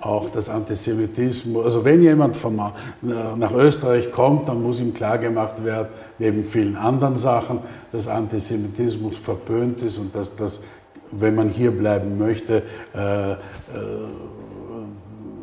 auch 0.00 0.30
das 0.30 0.48
Antisemitismus, 0.48 1.62
also 1.62 1.84
wenn 1.84 2.02
jemand 2.02 2.36
vom, 2.36 2.56
nach 3.02 3.52
Österreich 3.52 4.10
kommt, 4.10 4.48
dann 4.48 4.62
muss 4.62 4.80
ihm 4.80 4.94
klargemacht 4.94 5.62
werden, 5.64 5.88
neben 6.18 6.44
vielen 6.44 6.76
anderen 6.76 7.16
Sachen, 7.16 7.58
dass 7.92 8.08
Antisemitismus 8.08 9.18
verpönt 9.18 9.82
ist 9.82 9.98
und 9.98 10.14
dass 10.14 10.34
das, 10.34 10.60
wenn 11.10 11.34
man 11.34 11.50
hier 11.50 11.72
bleiben 11.72 12.16
möchte, 12.16 12.62
äh, 12.94 13.32
äh, 13.32 13.36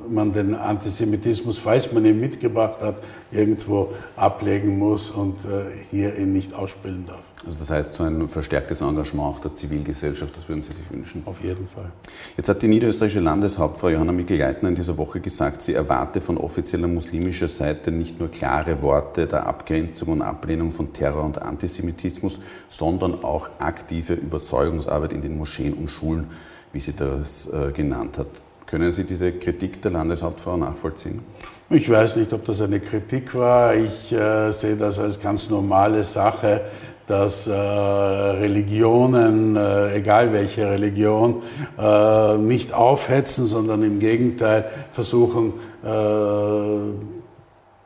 man 0.09 0.33
den 0.33 0.55
Antisemitismus, 0.55 1.57
falls 1.57 1.91
man 1.91 2.05
ihn 2.05 2.19
mitgebracht 2.19 2.81
hat, 2.81 2.95
irgendwo 3.31 3.93
ablegen 4.15 4.77
muss 4.77 5.11
und 5.11 5.45
äh, 5.45 5.71
hier 5.91 6.15
ihn 6.17 6.33
nicht 6.33 6.53
ausspielen 6.53 7.05
darf. 7.05 7.23
Also 7.45 7.59
das 7.59 7.69
heißt, 7.69 7.93
so 7.93 8.03
ein 8.03 8.27
verstärktes 8.27 8.81
Engagement 8.81 9.27
auch 9.27 9.39
der 9.39 9.53
Zivilgesellschaft, 9.53 10.35
das 10.35 10.49
würden 10.49 10.63
Sie 10.63 10.73
sich 10.73 10.89
wünschen? 10.89 11.21
Auf 11.25 11.41
jeden 11.43 11.67
Fall. 11.67 11.91
Jetzt 12.35 12.49
hat 12.49 12.61
die 12.61 12.67
niederösterreichische 12.67 13.19
Landeshauptfrau 13.19 13.89
Johanna 13.89 14.11
Mikl-Leitner 14.11 14.69
in 14.69 14.75
dieser 14.75 14.97
Woche 14.97 15.19
gesagt, 15.19 15.61
sie 15.61 15.73
erwarte 15.73 16.21
von 16.21 16.37
offizieller 16.37 16.87
muslimischer 16.87 17.47
Seite 17.47 17.91
nicht 17.91 18.19
nur 18.19 18.29
klare 18.29 18.81
Worte 18.81 19.27
der 19.27 19.45
Abgrenzung 19.45 20.09
und 20.09 20.21
Ablehnung 20.21 20.71
von 20.71 20.91
Terror 20.91 21.23
und 21.23 21.41
Antisemitismus, 21.41 22.39
sondern 22.69 23.23
auch 23.23 23.49
aktive 23.59 24.13
Überzeugungsarbeit 24.13 25.13
in 25.13 25.21
den 25.21 25.37
Moscheen 25.37 25.73
und 25.73 25.89
Schulen, 25.89 26.27
wie 26.73 26.79
sie 26.79 26.93
das 26.93 27.47
äh, 27.47 27.71
genannt 27.71 28.17
hat. 28.17 28.27
Können 28.65 28.91
Sie 28.91 29.03
diese 29.03 29.31
Kritik 29.31 29.81
der 29.81 29.91
Landeshauptfrau 29.91 30.57
nachvollziehen? 30.57 31.21
Ich 31.69 31.89
weiß 31.89 32.17
nicht, 32.17 32.33
ob 32.33 32.43
das 32.45 32.61
eine 32.61 32.79
Kritik 32.79 33.35
war. 33.35 33.75
Ich 33.75 34.11
äh, 34.11 34.51
sehe 34.51 34.75
das 34.75 34.99
als 34.99 35.19
ganz 35.19 35.49
normale 35.49 36.03
Sache, 36.03 36.61
dass 37.07 37.47
äh, 37.47 37.53
Religionen, 37.53 39.55
äh, 39.55 39.95
egal 39.95 40.33
welche 40.33 40.69
Religion, 40.69 41.43
äh, 41.77 42.37
nicht 42.37 42.73
aufhetzen, 42.73 43.45
sondern 43.45 43.83
im 43.83 43.99
Gegenteil 43.99 44.65
versuchen, 44.91 45.53
äh, 45.83 45.89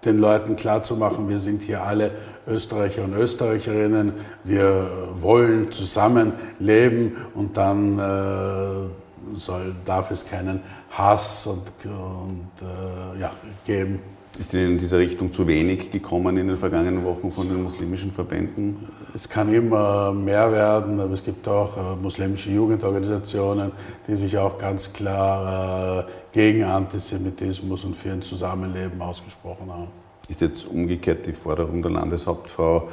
den 0.05 0.17
Leuten 0.17 0.55
klarzumachen, 0.55 1.27
wir 1.27 1.39
sind 1.39 1.61
hier 1.61 1.83
alle 1.83 2.11
Österreicher 2.47 3.03
und 3.03 3.13
Österreicherinnen, 3.13 4.13
wir 4.45 4.87
wollen 5.19 5.71
zusammen 5.71 6.31
leben 6.59 7.17
und 7.35 7.57
dann 7.57 7.99
äh, 7.99 9.08
soll, 9.35 9.75
darf 9.85 10.11
es 10.11 10.27
keinen 10.27 10.61
Hass 10.91 11.47
und, 11.47 11.63
und 11.85 12.49
äh, 12.61 13.19
ja, 13.19 13.31
geben. 13.65 13.99
Ist 14.39 14.53
Ihnen 14.53 14.73
in 14.73 14.77
dieser 14.77 14.99
Richtung 14.99 15.33
zu 15.33 15.47
wenig 15.47 15.91
gekommen 15.91 16.37
in 16.37 16.47
den 16.47 16.55
vergangenen 16.55 17.03
Wochen 17.03 17.29
von 17.29 17.49
den 17.49 17.61
muslimischen 17.63 18.11
Verbänden? 18.11 18.87
Es 19.13 19.27
kann 19.27 19.53
immer 19.53 20.13
mehr 20.13 20.49
werden, 20.51 20.99
aber 20.99 21.13
es 21.13 21.25
gibt 21.25 21.47
auch 21.47 21.75
äh, 21.75 21.95
muslimische 22.01 22.49
Jugendorganisationen, 22.51 23.73
die 24.07 24.15
sich 24.15 24.37
auch 24.37 24.57
ganz 24.57 24.93
klar 24.93 25.99
äh, 25.99 26.03
gegen 26.31 26.63
Antisemitismus 26.63 27.83
und 27.83 27.97
für 27.97 28.11
ein 28.11 28.21
Zusammenleben 28.21 29.01
ausgesprochen 29.01 29.69
haben. 29.69 29.87
Ist 30.29 30.41
jetzt 30.41 30.67
umgekehrt 30.67 31.25
die 31.25 31.33
Forderung 31.33 31.81
der 31.81 31.91
Landeshauptfrau 31.91 32.87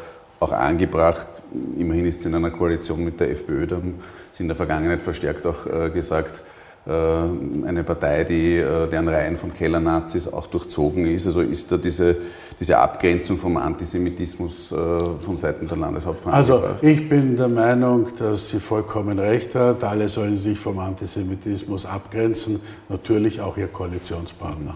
auch 0.47 0.53
angebracht? 0.53 1.29
Immerhin 1.77 2.07
ist 2.07 2.21
sie 2.23 2.29
in 2.29 2.35
einer 2.35 2.51
Koalition 2.51 3.05
mit 3.05 3.21
der 3.21 3.31
FPÖ, 3.31 3.67
da 3.67 3.77
haben 3.77 3.95
Sie 4.33 4.43
in 4.43 4.49
der 4.49 4.57
Vergangenheit 4.57 5.01
verstärkt 5.01 5.47
auch 5.47 5.67
äh, 5.67 5.89
gesagt, 5.89 6.43
äh, 6.87 6.91
eine 6.91 7.83
Partei, 7.85 8.23
die, 8.25 8.59
äh, 8.59 8.87
deren 8.87 9.09
Reihen 9.09 9.39
von 9.39 9.53
Kellernazis 9.53 10.31
auch 10.31 10.47
durchzogen 10.47 11.07
ist. 11.07 11.27
Also 11.27 11.41
ist 11.41 11.73
da 11.73 11.79
diese, 11.79 12.17
diese 12.61 12.77
Abgrenzung 12.79 13.39
vom 13.39 13.57
Antisemitismus 13.57 14.69
von 14.69 15.37
Seiten 15.37 15.67
der 15.67 15.79
Landeshauptfrau 15.79 16.31
Also 16.31 16.63
ich 16.83 17.09
bin 17.09 17.37
der 17.37 17.49
Meinung, 17.49 18.09
dass 18.19 18.51
sie 18.51 18.61
vollkommen 18.61 19.19
recht 19.19 19.55
hat. 19.55 19.83
Alle 19.83 20.09
sollen 20.09 20.37
sich 20.37 20.59
vom 20.59 20.79
Antisemitismus 20.79 21.87
abgrenzen, 21.87 22.61
natürlich 22.91 23.41
auch 23.41 23.57
ihr 23.57 23.69
Koalitionspartner. 23.69 24.75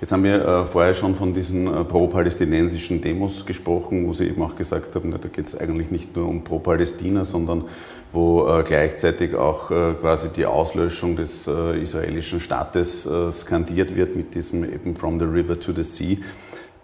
Jetzt 0.00 0.12
haben 0.12 0.24
wir 0.24 0.40
äh, 0.40 0.64
vorher 0.64 0.94
schon 0.94 1.14
von 1.14 1.34
diesen 1.34 1.66
äh, 1.66 1.84
pro-palästinensischen 1.84 3.02
Demos 3.02 3.44
gesprochen, 3.44 4.06
wo 4.06 4.14
Sie 4.14 4.28
eben 4.28 4.40
auch 4.40 4.56
gesagt 4.56 4.94
haben, 4.94 5.10
da 5.10 5.28
geht 5.28 5.46
es 5.46 5.54
eigentlich 5.54 5.90
nicht 5.90 6.16
nur 6.16 6.26
um 6.26 6.42
pro-Palästina, 6.42 7.26
sondern 7.26 7.64
wo 8.10 8.48
äh, 8.48 8.62
gleichzeitig 8.62 9.34
auch 9.34 9.68
quasi 9.68 10.30
die 10.30 10.46
Auslöschung 10.46 11.16
des 11.16 11.46
israelischen 11.46 12.40
Staates 12.40 13.08
skandiert 13.30 13.94
wird 13.94 14.16
mit 14.16 14.34
diesem 14.34 14.64
eben 14.64 14.96
From 14.96 15.20
the 15.20 15.26
River 15.26 15.60
to 15.60 15.72
the 15.72 15.84
Sea. 15.84 16.18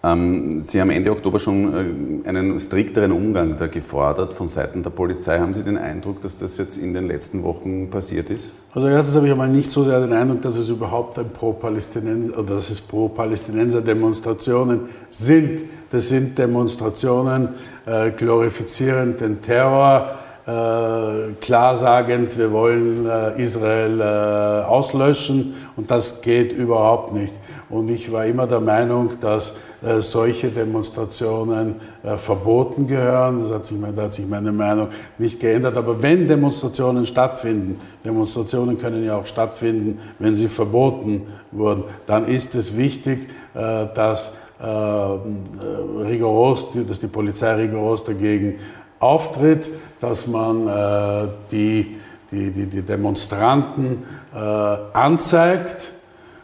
Ähm, 0.06 0.60
Sie 0.60 0.80
haben 0.80 0.90
Ende 0.90 1.10
Oktober 1.10 1.38
schon 1.38 2.22
äh, 2.24 2.28
einen 2.28 2.58
strikteren 2.60 3.12
Umgang 3.12 3.56
da 3.56 3.66
gefordert 3.66 4.34
von 4.34 4.48
Seiten 4.48 4.82
der 4.82 4.90
Polizei. 4.90 5.38
Haben 5.38 5.54
Sie 5.54 5.62
den 5.62 5.78
Eindruck, 5.78 6.20
dass 6.22 6.36
das 6.36 6.58
jetzt 6.58 6.76
in 6.76 6.92
den 6.94 7.08
letzten 7.08 7.42
Wochen 7.42 7.90
passiert 7.90 8.30
ist? 8.30 8.54
Also 8.72 8.88
erstens 8.88 9.16
habe 9.16 9.26
ich 9.26 9.32
einmal 9.32 9.48
nicht 9.48 9.70
so 9.70 9.84
sehr 9.84 10.00
den 10.00 10.12
Eindruck, 10.12 10.42
dass 10.42 10.56
es 10.56 10.68
überhaupt 10.68 11.18
ein 11.18 11.30
Pro-Palästinenser 11.30 12.42
dass 12.42 12.70
es 12.70 12.80
Pro-Palästinenser-Demonstrationen 12.80 14.80
sind. 15.10 15.62
Das 15.90 16.08
sind 16.08 16.38
Demonstrationen 16.38 17.48
äh, 17.86 18.10
glorifizierend 18.10 19.20
den 19.20 19.42
Terror, 19.42 20.16
äh, 20.46 21.32
klar-sagend, 21.40 22.38
wir 22.38 22.52
wollen 22.52 23.04
äh, 23.04 23.42
Israel 23.42 24.00
äh, 24.00 24.64
auslöschen 24.64 25.54
und 25.74 25.90
das 25.90 26.20
geht 26.20 26.52
überhaupt 26.52 27.12
nicht. 27.12 27.34
Und 27.68 27.90
ich 27.90 28.12
war 28.12 28.26
immer 28.26 28.46
der 28.46 28.60
Meinung, 28.60 29.10
dass 29.20 29.56
äh, 29.86 30.00
solche 30.00 30.48
Demonstrationen 30.48 31.76
äh, 32.02 32.16
verboten 32.16 32.86
gehören. 32.86 33.38
Das 33.38 33.52
hat 33.52 33.64
sich, 33.64 33.78
da 33.94 34.02
hat 34.02 34.14
sich 34.14 34.26
meine 34.26 34.52
Meinung 34.52 34.88
nicht 35.18 35.40
geändert. 35.40 35.76
Aber 35.76 36.02
wenn 36.02 36.26
Demonstrationen 36.26 37.06
stattfinden, 37.06 37.78
Demonstrationen 38.04 38.78
können 38.78 39.04
ja 39.04 39.16
auch 39.16 39.26
stattfinden, 39.26 39.98
wenn 40.18 40.36
sie 40.36 40.48
verboten 40.48 41.22
wurden, 41.52 41.84
dann 42.06 42.26
ist 42.26 42.54
es 42.54 42.76
wichtig, 42.76 43.28
äh, 43.54 43.86
dass, 43.94 44.34
rigoros, 44.58 46.68
dass 46.88 46.98
die 46.98 47.08
Polizei 47.08 47.56
rigoros 47.56 48.04
dagegen 48.04 48.54
auftritt, 49.00 49.70
dass 50.00 50.26
man 50.26 51.30
die 51.50 51.96
die, 52.30 52.50
die, 52.50 52.66
die 52.66 52.82
Demonstranten 52.82 54.04
äh, 54.34 54.38
anzeigt. 54.38 55.92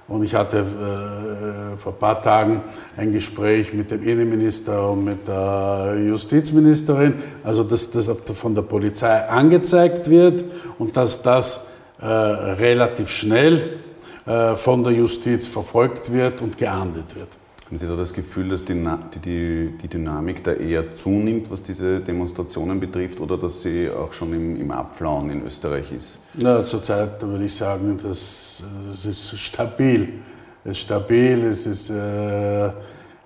Und 0.09 0.25
ich 0.25 0.35
hatte 0.35 0.59
äh, 0.59 1.77
vor 1.79 1.93
ein 1.93 1.99
paar 1.99 2.21
Tagen 2.21 2.63
ein 2.97 3.13
Gespräch 3.13 3.73
mit 3.73 3.91
dem 3.91 4.03
Innenminister 4.03 4.91
und 4.91 5.05
mit 5.05 5.27
der 5.27 5.97
Justizministerin, 6.07 7.15
also 7.45 7.63
dass 7.65 7.91
das 7.91 8.11
von 8.35 8.55
der 8.55 8.63
Polizei 8.63 9.29
angezeigt 9.29 10.11
wird 10.11 10.45
und 10.79 10.97
dass 10.97 11.23
das 11.23 11.67
äh, 12.01 12.07
relativ 12.07 13.11
schnell 13.11 13.79
äh, 14.27 14.57
von 14.57 14.85
der 14.85 14.93
Justiz 14.93 15.47
verfolgt 15.47 16.13
wird 16.13 16.43
und 16.43 16.59
geahndet 16.59 17.15
wird. 17.15 17.29
Haben 17.73 17.79
Sie 17.79 17.87
da 17.87 17.97
das 17.97 18.13
Gefühl, 18.13 18.51
dass 18.51 18.67
die, 18.67 18.75
die, 19.25 19.71
die 19.81 19.89
Dynamik 19.89 20.45
da 20.45 20.53
eher 20.53 20.95
zunimmt, 20.95 21.51
was 21.51 21.63
diese 21.63 22.01
Demonstrationen 22.01 22.79
betrifft, 22.79 23.19
oder 23.19 23.39
dass 23.39 23.63
sie 23.63 23.89
auch 23.89 24.13
schon 24.13 24.35
im, 24.35 24.61
im 24.61 24.71
Abflauen 24.71 25.31
in 25.31 25.47
Österreich 25.47 25.91
ist? 25.91 26.21
Ja, 26.35 26.63
zurzeit 26.63 27.23
würde 27.23 27.47
ich 27.47 27.55
sagen, 27.55 27.99
das, 28.03 28.63
das 28.87 29.07
ist 29.07 29.39
stabil. 29.39 30.21
Es 30.67 30.73
ist 30.73 30.79
stabil, 30.81 31.47
es 31.47 31.65
ist. 31.65 31.89
Äh, 31.89 32.73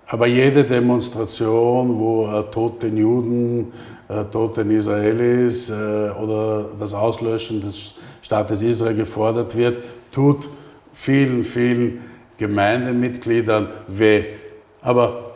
aber 0.06 0.28
jede 0.28 0.62
Demonstration, 0.62 1.98
wo 1.98 2.28
äh, 2.28 2.44
tote 2.44 2.86
Juden, 2.86 3.72
äh, 4.08 4.22
tote 4.30 4.60
Israelis 4.60 5.70
äh, 5.70 5.72
oder 5.72 6.66
das 6.78 6.94
Auslöschen 6.94 7.62
des 7.62 7.94
Staates 8.22 8.62
Israel 8.62 8.94
gefordert 8.94 9.56
wird, 9.56 9.82
tut 10.12 10.48
vielen, 10.94 11.42
vielen 11.42 11.98
Gemeindemitgliedern 12.38 13.68
weh. 13.88 14.24
Aber 14.82 15.34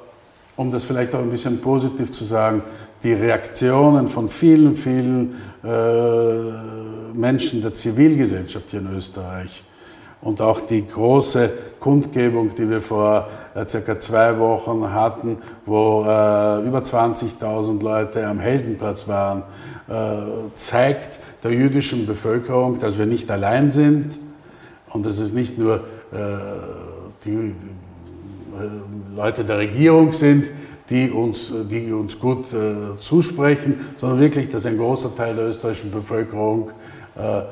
um 0.57 0.71
das 0.71 0.85
vielleicht 0.85 1.15
auch 1.15 1.21
ein 1.21 1.31
bisschen 1.31 1.61
positiv 1.61 2.11
zu 2.13 2.25
sagen, 2.25 2.63
die 3.03 3.13
Reaktionen 3.13 4.09
von 4.09 4.29
vielen, 4.29 4.77
vielen 4.77 5.41
äh, 5.65 7.17
Menschen 7.17 7.63
der 7.63 7.73
Zivilgesellschaft 7.73 8.71
hier 8.71 8.81
in 8.81 8.95
Österreich 8.95 9.65
und 10.23 10.41
auch 10.43 10.61
die 10.61 10.87
große 10.87 11.51
Kundgebung, 11.79 12.55
die 12.55 12.69
wir 12.69 12.83
vor 12.83 13.29
äh, 13.55 13.67
circa 13.67 13.99
zwei 13.99 14.39
Wochen 14.39 14.93
hatten, 14.93 15.39
wo 15.65 16.03
äh, 16.03 16.67
über 16.67 16.81
20.000 16.81 17.83
Leute 17.83 18.27
am 18.27 18.39
Heldenplatz 18.39 19.09
waren, 19.09 19.45
äh, 19.89 20.53
zeigt 20.55 21.21
der 21.43 21.53
jüdischen 21.53 22.07
Bevölkerung, 22.07 22.79
dass 22.79 22.99
wir 22.99 23.07
nicht 23.07 23.31
allein 23.31 23.71
sind 23.71 24.19
und 24.91 25.07
es 25.07 25.33
nicht 25.33 25.59
nur 25.59 25.77
äh, 26.13 26.17
die 27.25 27.31
äh, 27.31 29.15
Leute 29.15 29.45
der 29.45 29.59
Regierung 29.59 30.13
sind, 30.13 30.47
die 30.89 31.11
uns, 31.11 31.53
die 31.71 31.93
uns 31.93 32.19
gut 32.19 32.53
äh, 32.53 32.99
zusprechen, 32.99 33.81
sondern 33.97 34.19
wirklich, 34.21 34.49
dass 34.49 34.67
ein 34.67 34.77
großer 34.77 35.15
Teil 35.15 35.37
der 35.37 35.47
österreichischen 35.47 35.93
Bevölkerung 35.93 36.73
äh, 37.17 37.43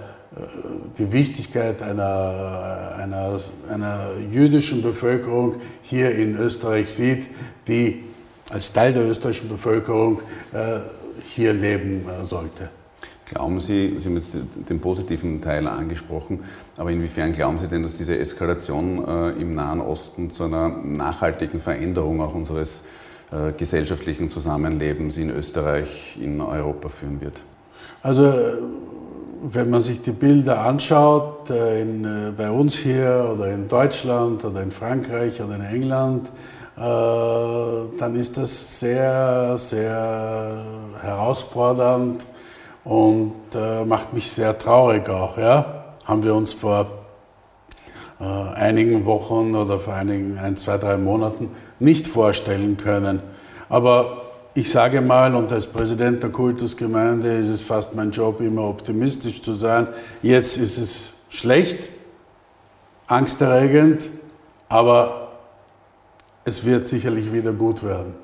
die 0.99 1.13
Wichtigkeit 1.13 1.83
einer, 1.83 2.95
einer, 2.99 3.37
einer 3.73 4.11
jüdischen 4.31 4.83
Bevölkerung 4.83 5.57
hier 5.83 6.15
in 6.15 6.37
Österreich 6.37 6.91
sieht, 6.91 7.29
die 7.67 8.05
als 8.51 8.73
Teil 8.73 8.93
der 8.93 9.09
österreichischen 9.09 9.49
Bevölkerung 9.49 10.21
äh, 10.53 10.81
hier 11.25 11.53
leben 11.53 12.07
äh, 12.09 12.25
sollte. 12.25 12.71
Glauben 13.27 13.61
Sie, 13.61 13.95
Sie 13.99 14.09
haben 14.09 14.15
jetzt 14.15 14.37
den 14.69 14.81
positiven 14.81 15.41
Teil 15.43 15.67
angesprochen, 15.67 16.41
aber 16.79 16.93
inwiefern 16.93 17.33
glauben 17.33 17.59
Sie 17.59 17.67
denn, 17.67 17.83
dass 17.83 17.97
diese 17.97 18.17
Eskalation 18.17 19.05
äh, 19.07 19.31
im 19.33 19.57
Nahen 19.57 19.81
Osten 19.81 20.31
zu 20.31 20.45
einer 20.45 20.69
nachhaltigen 20.69 21.59
Veränderung 21.59 22.23
auch 22.23 22.35
unseres 22.35 22.85
äh, 23.33 23.51
gesellschaftlichen 23.53 24.29
Zusammenlebens 24.29 25.17
in 25.17 25.29
Österreich, 25.29 26.17
in 26.23 26.41
Europa 26.41 26.89
führen 26.89 27.21
wird? 27.21 27.43
Also 28.01 28.33
wenn 29.43 29.71
man 29.71 29.81
sich 29.81 30.03
die 30.03 30.13
Bilder 30.13 30.61
anschaut, 30.61 31.51
äh, 31.51 31.83
in, 31.83 32.35
bei 32.37 32.49
uns 32.49 32.77
hier 32.77 33.29
oder 33.35 33.51
in 33.51 33.67
Deutschland 33.67 34.45
oder 34.45 34.63
in 34.63 34.71
Frankreich 34.71 35.43
oder 35.43 35.57
in 35.57 35.65
England, 35.65 36.31
dann 36.77 38.15
ist 38.15 38.37
das 38.37 38.79
sehr, 38.79 39.59
sehr 39.59 40.65
herausfordernd 41.03 42.25
und 42.85 43.33
äh, 43.53 43.85
macht 43.85 44.15
mich 44.15 44.31
sehr 44.31 44.57
traurig 44.57 45.09
auch. 45.09 45.37
Ja? 45.37 45.78
Haben 46.09 46.23
wir 46.23 46.35
uns 46.35 46.55
vor 46.55 46.87
äh, 48.19 48.25
einigen 48.25 49.05
Wochen 49.05 49.55
oder 49.55 49.79
vor 49.79 49.93
einigen 49.93 50.39
ein, 50.39 50.57
zwei, 50.57 50.79
drei 50.79 50.97
Monaten 50.97 51.51
nicht 51.79 52.07
vorstellen 52.07 52.79
können. 52.79 53.21
Aber 53.69 54.23
ich 54.55 54.71
sage 54.71 55.03
mal, 55.03 55.35
und 55.35 55.53
als 55.53 55.67
Präsident 55.67 56.23
der 56.23 56.31
Kultusgemeinde 56.31 57.37
ist 57.37 57.51
es 57.51 57.61
fast 57.61 57.95
mein 57.95 58.11
Job, 58.11 58.41
immer 58.41 58.63
optimistisch 58.63 59.43
zu 59.43 59.53
sein. 59.53 59.87
Jetzt 60.23 60.57
ist 60.57 60.79
es 60.79 61.15
schlecht, 61.29 61.91
angsterregend, 63.07 64.03
aber 64.71 65.33
es 66.47 66.65
wird 66.65 66.89
sicherlich 66.89 67.35
wieder 67.35 67.53
gut 67.53 67.85
werden. 67.85 68.15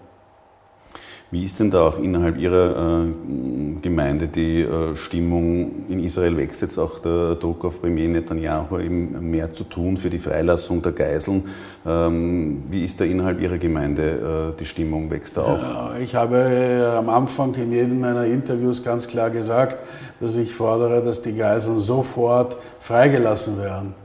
Wie 1.35 1.43
ist 1.43 1.59
denn 1.59 1.69
da 1.69 1.89
auch 1.89 1.99
innerhalb 1.99 2.39
Ihrer 2.39 3.07
äh, 3.07 3.81
Gemeinde 3.83 4.29
die 4.29 4.61
äh, 4.61 4.95
Stimmung? 4.95 5.85
In 5.89 5.99
Israel 5.99 6.37
wächst 6.37 6.63
jetzt 6.63 6.79
auch 6.79 7.01
der 7.01 7.35
Druck 7.35 7.65
auf 7.65 7.81
Premier 7.81 8.07
Netanyahu, 8.07 8.79
eben 8.79 9.31
mehr 9.33 9.53
zu 9.53 9.65
tun 9.65 9.97
für 9.97 10.11
die 10.11 10.21
Freilassung 10.21 10.81
der 10.81 10.93
Geiseln. 10.93 11.43
Ähm, 11.85 12.63
wie 12.69 12.85
ist 12.85 13.01
da 13.01 13.05
innerhalb 13.05 13.41
Ihrer 13.41 13.59
Gemeinde 13.59 14.53
äh, 14.53 14.57
die 14.61 14.65
Stimmung? 14.65 15.11
Wächst 15.11 15.37
da 15.37 15.43
auch? 15.43 15.99
Ich 15.99 16.15
habe 16.15 16.95
am 16.97 17.09
Anfang 17.09 17.53
in 17.55 17.73
jedem 17.73 17.99
meiner 17.99 18.27
Interviews 18.27 18.85
ganz 18.85 19.09
klar 19.09 19.31
gesagt, 19.31 19.79
dass 20.21 20.37
ich 20.37 20.55
fordere, 20.55 21.03
dass 21.03 21.21
die 21.21 21.35
Geiseln 21.35 21.81
sofort 21.81 22.57
freigelassen 22.79 23.61
werden. 23.61 24.04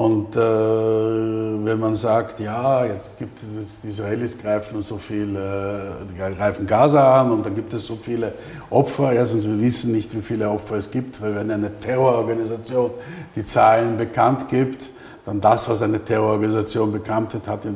Und 0.00 0.34
äh, 0.34 0.40
wenn 0.40 1.78
man 1.78 1.94
sagt, 1.94 2.40
ja, 2.40 2.86
jetzt 2.86 3.18
gibt 3.18 3.38
es, 3.42 3.82
die 3.82 3.88
Israelis 3.88 4.38
greifen 4.38 4.80
so 4.80 4.96
viel, 4.96 5.36
äh, 5.36 6.32
greifen 6.38 6.66
Gaza 6.66 7.20
an 7.20 7.30
und 7.30 7.44
dann 7.44 7.54
gibt 7.54 7.74
es 7.74 7.86
so 7.86 7.96
viele 7.96 8.32
Opfer. 8.70 9.12
Erstens, 9.12 9.46
wir 9.46 9.60
wissen 9.60 9.92
nicht, 9.92 10.16
wie 10.16 10.22
viele 10.22 10.48
Opfer 10.48 10.76
es 10.76 10.90
gibt, 10.90 11.20
weil 11.20 11.34
wenn 11.36 11.50
eine 11.50 11.70
Terrororganisation 11.80 12.92
die 13.36 13.44
Zahlen 13.44 13.98
bekannt 13.98 14.48
gibt, 14.48 14.88
dann 15.26 15.38
das, 15.38 15.68
was 15.68 15.82
eine 15.82 16.02
Terrororganisation 16.02 16.92
bekannt 16.92 17.34
hat, 17.46 17.66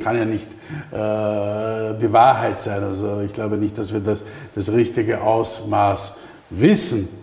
kann 0.00 0.16
ja 0.16 0.24
nicht 0.24 0.48
äh, 0.90 1.96
die 1.96 2.12
Wahrheit 2.12 2.58
sein. 2.58 2.82
Also 2.82 3.20
ich 3.20 3.34
glaube 3.34 3.56
nicht, 3.56 3.78
dass 3.78 3.92
wir 3.92 4.00
das, 4.00 4.24
das 4.56 4.72
richtige 4.72 5.20
Ausmaß 5.20 6.16
wissen. 6.50 7.21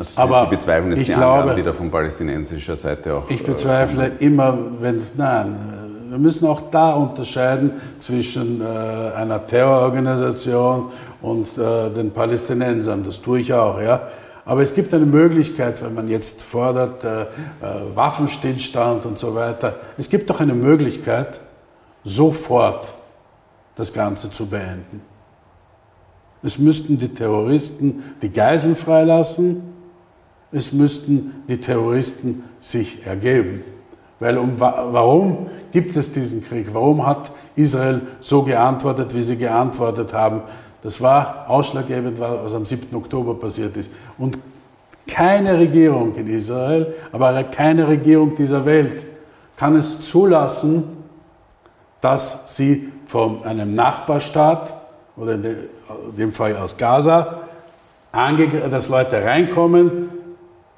Also 0.00 0.12
Sie, 0.12 0.18
Aber 0.18 0.44
Sie 0.44 0.56
bezweifeln 0.56 0.96
jetzt 0.96 1.08
die 1.08 1.12
glaube, 1.12 1.40
Angaben, 1.42 1.56
die 1.56 1.62
da 1.62 1.72
von 1.74 1.90
palästinensischer 1.90 2.74
Seite 2.74 3.16
auch. 3.16 3.28
Ich 3.28 3.44
bezweifle 3.44 4.12
äh, 4.18 4.24
immer, 4.24 4.56
wenn 4.80 5.02
nein, 5.14 5.54
wir 6.08 6.16
müssen 6.16 6.48
auch 6.48 6.70
da 6.70 6.94
unterscheiden 6.94 7.72
zwischen 7.98 8.62
äh, 8.62 8.64
einer 9.14 9.46
Terrororganisation 9.46 10.86
und 11.20 11.46
äh, 11.58 11.90
den 11.90 12.12
Palästinensern. 12.12 13.04
Das 13.04 13.20
tue 13.20 13.40
ich 13.40 13.52
auch, 13.52 13.78
ja. 13.78 14.08
Aber 14.46 14.62
es 14.62 14.74
gibt 14.74 14.94
eine 14.94 15.04
Möglichkeit, 15.04 15.82
wenn 15.82 15.92
man 15.92 16.08
jetzt 16.08 16.42
fordert 16.42 17.04
äh, 17.04 17.20
äh, 17.20 17.26
Waffenstillstand 17.94 19.04
und 19.04 19.18
so 19.18 19.34
weiter. 19.34 19.80
Es 19.98 20.08
gibt 20.08 20.30
doch 20.30 20.40
eine 20.40 20.54
Möglichkeit, 20.54 21.40
sofort 22.04 22.94
das 23.76 23.92
Ganze 23.92 24.30
zu 24.30 24.46
beenden. 24.46 25.02
Es 26.42 26.58
müssten 26.58 26.96
die 26.96 27.10
Terroristen 27.10 28.02
die 28.22 28.30
Geiseln 28.30 28.74
freilassen 28.74 29.78
es 30.52 30.72
müssten 30.72 31.44
die 31.48 31.58
Terroristen 31.58 32.44
sich 32.60 33.06
ergeben. 33.06 33.62
Weil 34.18 34.36
um, 34.36 34.58
warum 34.58 35.46
gibt 35.72 35.96
es 35.96 36.12
diesen 36.12 36.44
Krieg? 36.44 36.68
Warum 36.72 37.06
hat 37.06 37.30
Israel 37.56 38.02
so 38.20 38.42
geantwortet, 38.42 39.14
wie 39.14 39.22
sie 39.22 39.36
geantwortet 39.36 40.12
haben? 40.12 40.42
Das 40.82 41.00
war 41.00 41.44
ausschlaggebend, 41.48 42.18
was 42.20 42.54
am 42.54 42.66
7. 42.66 42.94
Oktober 42.96 43.34
passiert 43.34 43.76
ist. 43.76 43.90
Und 44.18 44.38
keine 45.06 45.58
Regierung 45.58 46.14
in 46.14 46.26
Israel, 46.26 46.94
aber 47.12 47.42
keine 47.44 47.88
Regierung 47.88 48.34
dieser 48.34 48.64
Welt 48.64 49.06
kann 49.56 49.76
es 49.76 50.00
zulassen, 50.02 50.84
dass 52.00 52.56
sie 52.56 52.90
von 53.06 53.44
einem 53.44 53.74
Nachbarstaat 53.74 54.74
oder 55.16 55.34
in 55.34 55.56
dem 56.16 56.32
Fall 56.32 56.56
aus 56.56 56.76
Gaza, 56.76 57.40
dass 58.12 58.88
Leute 58.88 59.22
reinkommen, 59.22 60.08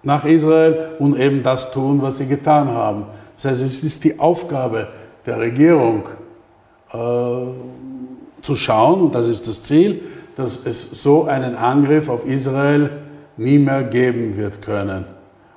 nach 0.02 0.24
Israel 0.24 0.90
und 0.98 1.18
eben 1.18 1.42
das 1.42 1.70
tun, 1.70 2.02
was 2.02 2.18
sie 2.18 2.26
getan 2.26 2.68
haben. 2.68 3.04
Das 3.36 3.46
heißt, 3.46 3.62
es 3.62 3.84
ist 3.84 4.04
die 4.04 4.18
Aufgabe 4.18 4.88
der 5.26 5.38
Regierung 5.38 6.04
äh, 6.92 6.96
zu 8.42 8.54
schauen, 8.54 9.02
und 9.02 9.14
das 9.14 9.28
ist 9.28 9.46
das 9.46 9.62
Ziel, 9.62 10.02
dass 10.36 10.66
es 10.66 11.02
so 11.02 11.24
einen 11.24 11.54
Angriff 11.54 12.08
auf 12.08 12.26
Israel 12.26 12.90
nie 13.36 13.58
mehr 13.58 13.84
geben 13.84 14.36
wird 14.36 14.62
können. 14.62 15.04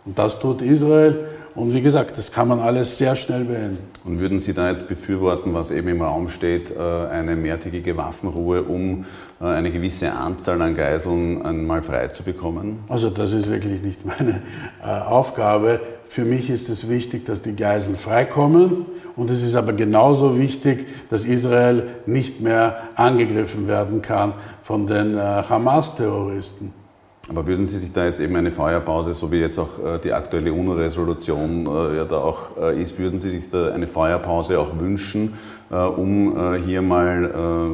Und 0.06 0.18
das 0.20 0.40
tut 0.40 0.62
Israel 0.62 1.18
Und 1.56 1.74
wie 1.74 1.82
gesagt, 1.82 2.18
das 2.18 2.34
kann 2.34 2.50
man 2.50 2.60
alles 2.60 2.98
sehr 2.98 3.16
schnell 3.16 3.46
beenden. 3.46 3.78
Und 4.04 4.20
würden 4.20 4.40
Sie 4.40 4.54
da 4.54 4.70
jetzt 4.70 4.90
befürworten, 4.90 5.54
was 5.54 5.72
eben 5.72 5.88
im 5.88 6.02
Raum 6.02 6.28
steht, 6.28 6.70
äh, 6.70 6.78
eine 6.80 7.38
mehrtägige 7.38 7.96
Waffenruhe, 7.96 8.64
um 8.64 9.06
äh, 9.40 9.46
eine 9.46 9.72
gewisse 9.72 10.12
Anzahl 10.12 10.62
an 10.62 10.76
Geiseln 10.76 11.42
einmal 11.46 11.82
frei 11.82 12.10
zu 12.10 12.24
bekommen? 12.24 12.80
Also 12.90 13.10
das 13.10 13.32
ist 13.32 13.50
wirklich 13.50 13.82
nicht 13.82 14.06
meine 14.06 14.42
äh, 14.84 14.88
Aufgabe. 14.88 15.80
Für 16.10 16.26
mich 16.26 16.50
ist 16.50 16.68
es 16.68 16.90
wichtig, 16.90 17.26
dass 17.26 17.42
die 17.42 17.56
Geiseln 17.56 17.96
freikommen. 17.96 18.86
Und 19.16 19.30
es 19.30 19.42
ist 19.42 19.56
aber 19.56 19.72
genauso 19.72 20.38
wichtig, 20.38 20.86
dass 21.10 21.24
Israel 21.24 21.84
nicht 22.06 22.42
mehr 22.42 22.82
angegriffen 22.96 23.70
werden 23.70 24.02
kann 24.02 24.34
von 24.62 24.88
den 24.88 25.18
Hamas-Terroristen. 25.18 26.74
Aber 27.28 27.48
würden 27.48 27.66
Sie 27.66 27.80
sich 27.80 27.92
da 27.92 28.06
jetzt 28.06 28.20
eben 28.20 28.36
eine 28.36 28.52
Feuerpause, 28.52 29.14
so 29.14 29.32
wie 29.32 29.38
jetzt 29.38 29.58
auch 29.58 29.80
äh, 29.80 30.00
die 30.04 30.14
aktuelle 30.14 30.54
UNO-Resolution 30.54 31.66
äh, 31.66 31.98
ja 31.98 32.06
da 32.06 32.18
auch 32.18 32.56
äh, 32.62 32.80
ist, 32.80 33.00
würden 33.00 33.18
Sie 33.18 33.32
sich 33.32 33.50
da 33.50 33.74
eine 33.74 33.88
Feuerpause 33.88 34.60
auch 34.60 34.80
wünschen, 34.80 35.34
um 35.68 36.56
hier 36.64 36.84
mal 36.84 37.72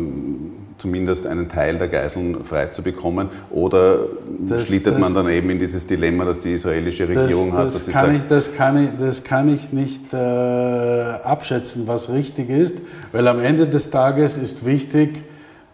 zumindest 0.77 1.27
einen 1.27 1.49
Teil 1.49 1.77
der 1.77 1.89
Geiseln 1.89 2.39
freizubekommen? 2.39 3.27
Oder 3.49 4.05
das, 4.47 4.67
schlittert 4.67 4.93
das, 4.93 5.01
man 5.01 5.13
dann 5.13 5.29
eben 5.29 5.49
in 5.49 5.59
dieses 5.59 5.85
Dilemma, 5.85 6.23
das 6.23 6.39
die 6.39 6.53
israelische 6.53 7.09
Regierung 7.09 7.51
das, 7.51 7.59
hat? 7.59 7.65
Das, 7.65 7.87
kann 7.87 8.05
sagt, 8.05 8.15
ich, 8.15 8.27
das, 8.27 8.55
kann 8.55 8.83
ich, 8.83 8.89
das 8.97 9.23
kann 9.25 9.53
ich 9.53 9.73
nicht 9.73 10.13
abschätzen, 10.15 11.85
was 11.85 12.09
richtig 12.13 12.49
ist, 12.49 12.77
weil 13.11 13.27
am 13.27 13.41
Ende 13.41 13.67
des 13.67 13.89
Tages 13.89 14.37
ist 14.37 14.65
wichtig, 14.65 15.21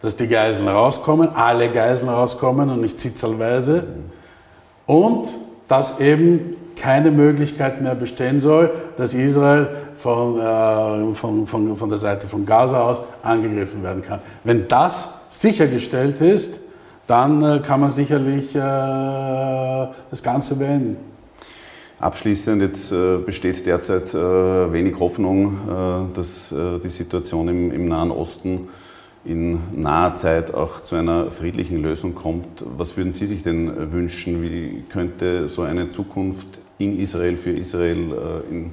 dass 0.02 0.16
die 0.16 0.28
Geiseln 0.28 0.68
rauskommen, 0.68 1.30
alle 1.34 1.70
Geiseln 1.70 2.08
rauskommen 2.08 2.70
und 2.70 2.80
nicht 2.80 3.00
zitzelweise. 3.00 3.84
Und 4.86 5.28
dass 5.66 6.00
eben 6.00 6.56
keine 6.76 7.10
Möglichkeit 7.10 7.82
mehr 7.82 7.94
bestehen 7.94 8.38
soll, 8.38 8.70
dass 8.96 9.12
Israel 9.12 9.68
von, 9.96 10.38
äh, 10.38 11.14
von, 11.14 11.46
von, 11.46 11.76
von 11.76 11.88
der 11.88 11.98
Seite 11.98 12.28
von 12.28 12.46
Gaza 12.46 12.80
aus 12.80 13.02
angegriffen 13.22 13.82
werden 13.82 14.02
kann. 14.02 14.20
Wenn 14.44 14.68
das 14.68 15.08
sichergestellt 15.28 16.20
ist, 16.20 16.60
dann 17.06 17.42
äh, 17.42 17.60
kann 17.60 17.80
man 17.80 17.90
sicherlich 17.90 18.54
äh, 18.54 18.58
das 18.58 20.22
Ganze 20.22 20.56
beenden. 20.56 20.96
Abschließend, 22.00 22.62
jetzt 22.62 22.92
äh, 22.92 23.16
besteht 23.16 23.66
derzeit 23.66 24.14
äh, 24.14 24.72
wenig 24.72 25.00
Hoffnung, 25.00 25.58
äh, 25.66 26.16
dass 26.16 26.54
die 26.82 26.90
Situation 26.90 27.48
im, 27.48 27.72
im 27.72 27.88
Nahen 27.88 28.12
Osten 28.12 28.68
in 29.28 29.60
naher 29.82 30.14
Zeit 30.14 30.54
auch 30.54 30.80
zu 30.80 30.96
einer 30.96 31.30
friedlichen 31.30 31.82
Lösung 31.82 32.14
kommt. 32.14 32.64
Was 32.76 32.96
würden 32.96 33.12
Sie 33.12 33.26
sich 33.26 33.42
denn 33.42 33.92
wünschen? 33.92 34.42
Wie 34.42 34.84
könnte 34.88 35.48
so 35.48 35.62
eine 35.62 35.90
Zukunft 35.90 36.60
in 36.78 36.98
Israel 36.98 37.36
für 37.36 37.50
Israel 37.50 38.42
äh, 38.50 38.54
in 38.54 38.72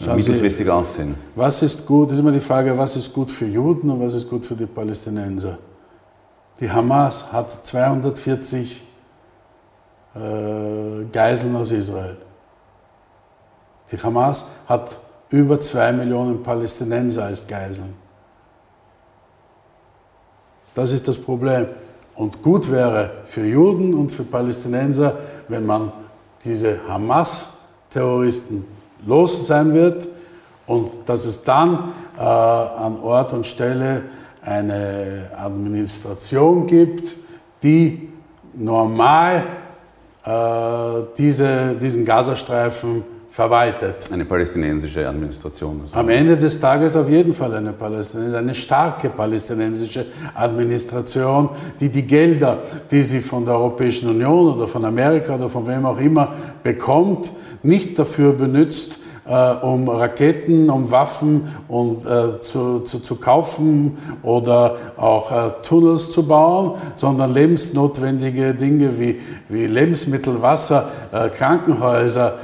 äh, 0.00 0.14
mittelfristig 0.14 0.68
aussehen? 0.70 1.16
Was 1.34 1.62
ist 1.62 1.84
gut? 1.86 2.08
Das 2.08 2.14
ist 2.14 2.20
immer 2.20 2.32
die 2.32 2.40
Frage, 2.40 2.76
was 2.78 2.96
ist 2.96 3.12
gut 3.12 3.30
für 3.30 3.46
Juden 3.46 3.90
und 3.90 4.00
was 4.00 4.14
ist 4.14 4.28
gut 4.28 4.46
für 4.46 4.54
die 4.54 4.66
Palästinenser? 4.66 5.58
Die 6.60 6.70
Hamas 6.70 7.30
hat 7.30 7.66
240 7.66 8.82
äh, 10.14 10.18
Geiseln 11.12 11.54
aus 11.56 11.72
Israel. 11.72 12.16
Die 13.92 13.96
Hamas 13.98 14.46
hat 14.66 14.98
über 15.30 15.60
zwei 15.60 15.92
Millionen 15.92 16.42
Palästinenser 16.42 17.26
als 17.26 17.46
Geiseln. 17.46 18.07
Das 20.78 20.92
ist 20.92 21.08
das 21.08 21.18
Problem. 21.18 21.66
Und 22.14 22.40
gut 22.40 22.70
wäre 22.70 23.10
für 23.26 23.44
Juden 23.44 23.94
und 23.94 24.12
für 24.12 24.22
Palästinenser, 24.22 25.18
wenn 25.48 25.66
man 25.66 25.90
diese 26.44 26.78
Hamas-Terroristen 26.88 28.64
los 29.04 29.44
sein 29.44 29.74
wird 29.74 30.06
und 30.68 30.88
dass 31.06 31.24
es 31.24 31.42
dann 31.42 31.92
äh, 32.16 32.20
an 32.22 32.96
Ort 33.02 33.32
und 33.32 33.44
Stelle 33.44 34.02
eine 34.40 35.32
Administration 35.36 36.68
gibt, 36.68 37.16
die 37.64 38.10
normal 38.54 39.46
äh, 40.24 40.30
diese, 41.18 41.74
diesen 41.74 42.04
Gazastreifen 42.04 43.02
verwaltet. 43.38 44.10
Eine 44.10 44.24
palästinensische 44.24 45.08
Administration. 45.08 45.82
Also 45.82 45.94
Am 45.94 46.08
Ende 46.08 46.36
des 46.36 46.58
Tages 46.58 46.96
auf 46.96 47.08
jeden 47.08 47.32
Fall 47.32 47.54
eine 47.54 47.72
palästinensische, 47.72 48.36
eine 48.36 48.52
starke 48.52 49.10
palästinensische 49.10 50.06
Administration, 50.34 51.50
die 51.78 51.88
die 51.88 52.02
Gelder, 52.02 52.58
die 52.90 53.04
sie 53.04 53.20
von 53.20 53.44
der 53.44 53.54
Europäischen 53.54 54.10
Union 54.10 54.56
oder 54.56 54.66
von 54.66 54.84
Amerika 54.84 55.36
oder 55.36 55.48
von 55.48 55.68
wem 55.68 55.86
auch 55.86 56.00
immer 56.00 56.34
bekommt, 56.64 57.30
nicht 57.62 57.96
dafür 57.96 58.32
benutzt, 58.32 58.98
äh, 59.24 59.52
um 59.62 59.88
Raketen, 59.88 60.68
um 60.68 60.90
Waffen 60.90 61.42
und, 61.68 62.04
äh, 62.04 62.40
zu, 62.40 62.80
zu, 62.80 62.98
zu, 62.98 63.16
kaufen 63.16 63.98
oder 64.24 64.76
auch 64.96 65.30
äh, 65.30 65.50
Tunnels 65.62 66.10
zu 66.10 66.26
bauen, 66.26 66.72
sondern 66.96 67.32
lebensnotwendige 67.34 68.54
Dinge 68.54 68.98
wie, 68.98 69.20
wie 69.48 69.66
Lebensmittel, 69.66 70.42
Wasser, 70.42 70.88
äh, 71.12 71.28
Krankenhäuser, 71.28 72.34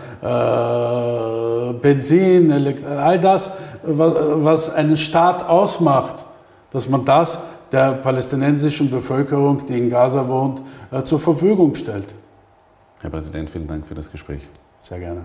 Benzin, 1.80 2.50
all 2.86 3.18
das, 3.18 3.50
was 3.82 4.72
einen 4.74 4.96
Staat 4.96 5.46
ausmacht, 5.48 6.24
dass 6.72 6.88
man 6.88 7.04
das 7.04 7.38
der 7.72 7.92
palästinensischen 7.92 8.90
Bevölkerung, 8.90 9.66
die 9.66 9.76
in 9.76 9.90
Gaza 9.90 10.28
wohnt, 10.28 10.62
äh, 10.92 11.02
zur 11.02 11.18
Verfügung 11.18 11.74
stellt. 11.74 12.14
Herr 13.00 13.10
Präsident, 13.10 13.50
vielen 13.50 13.66
Dank 13.66 13.86
für 13.86 13.94
das 13.94 14.10
Gespräch. 14.10 14.42
Sehr 14.78 15.00
gerne. 15.00 15.22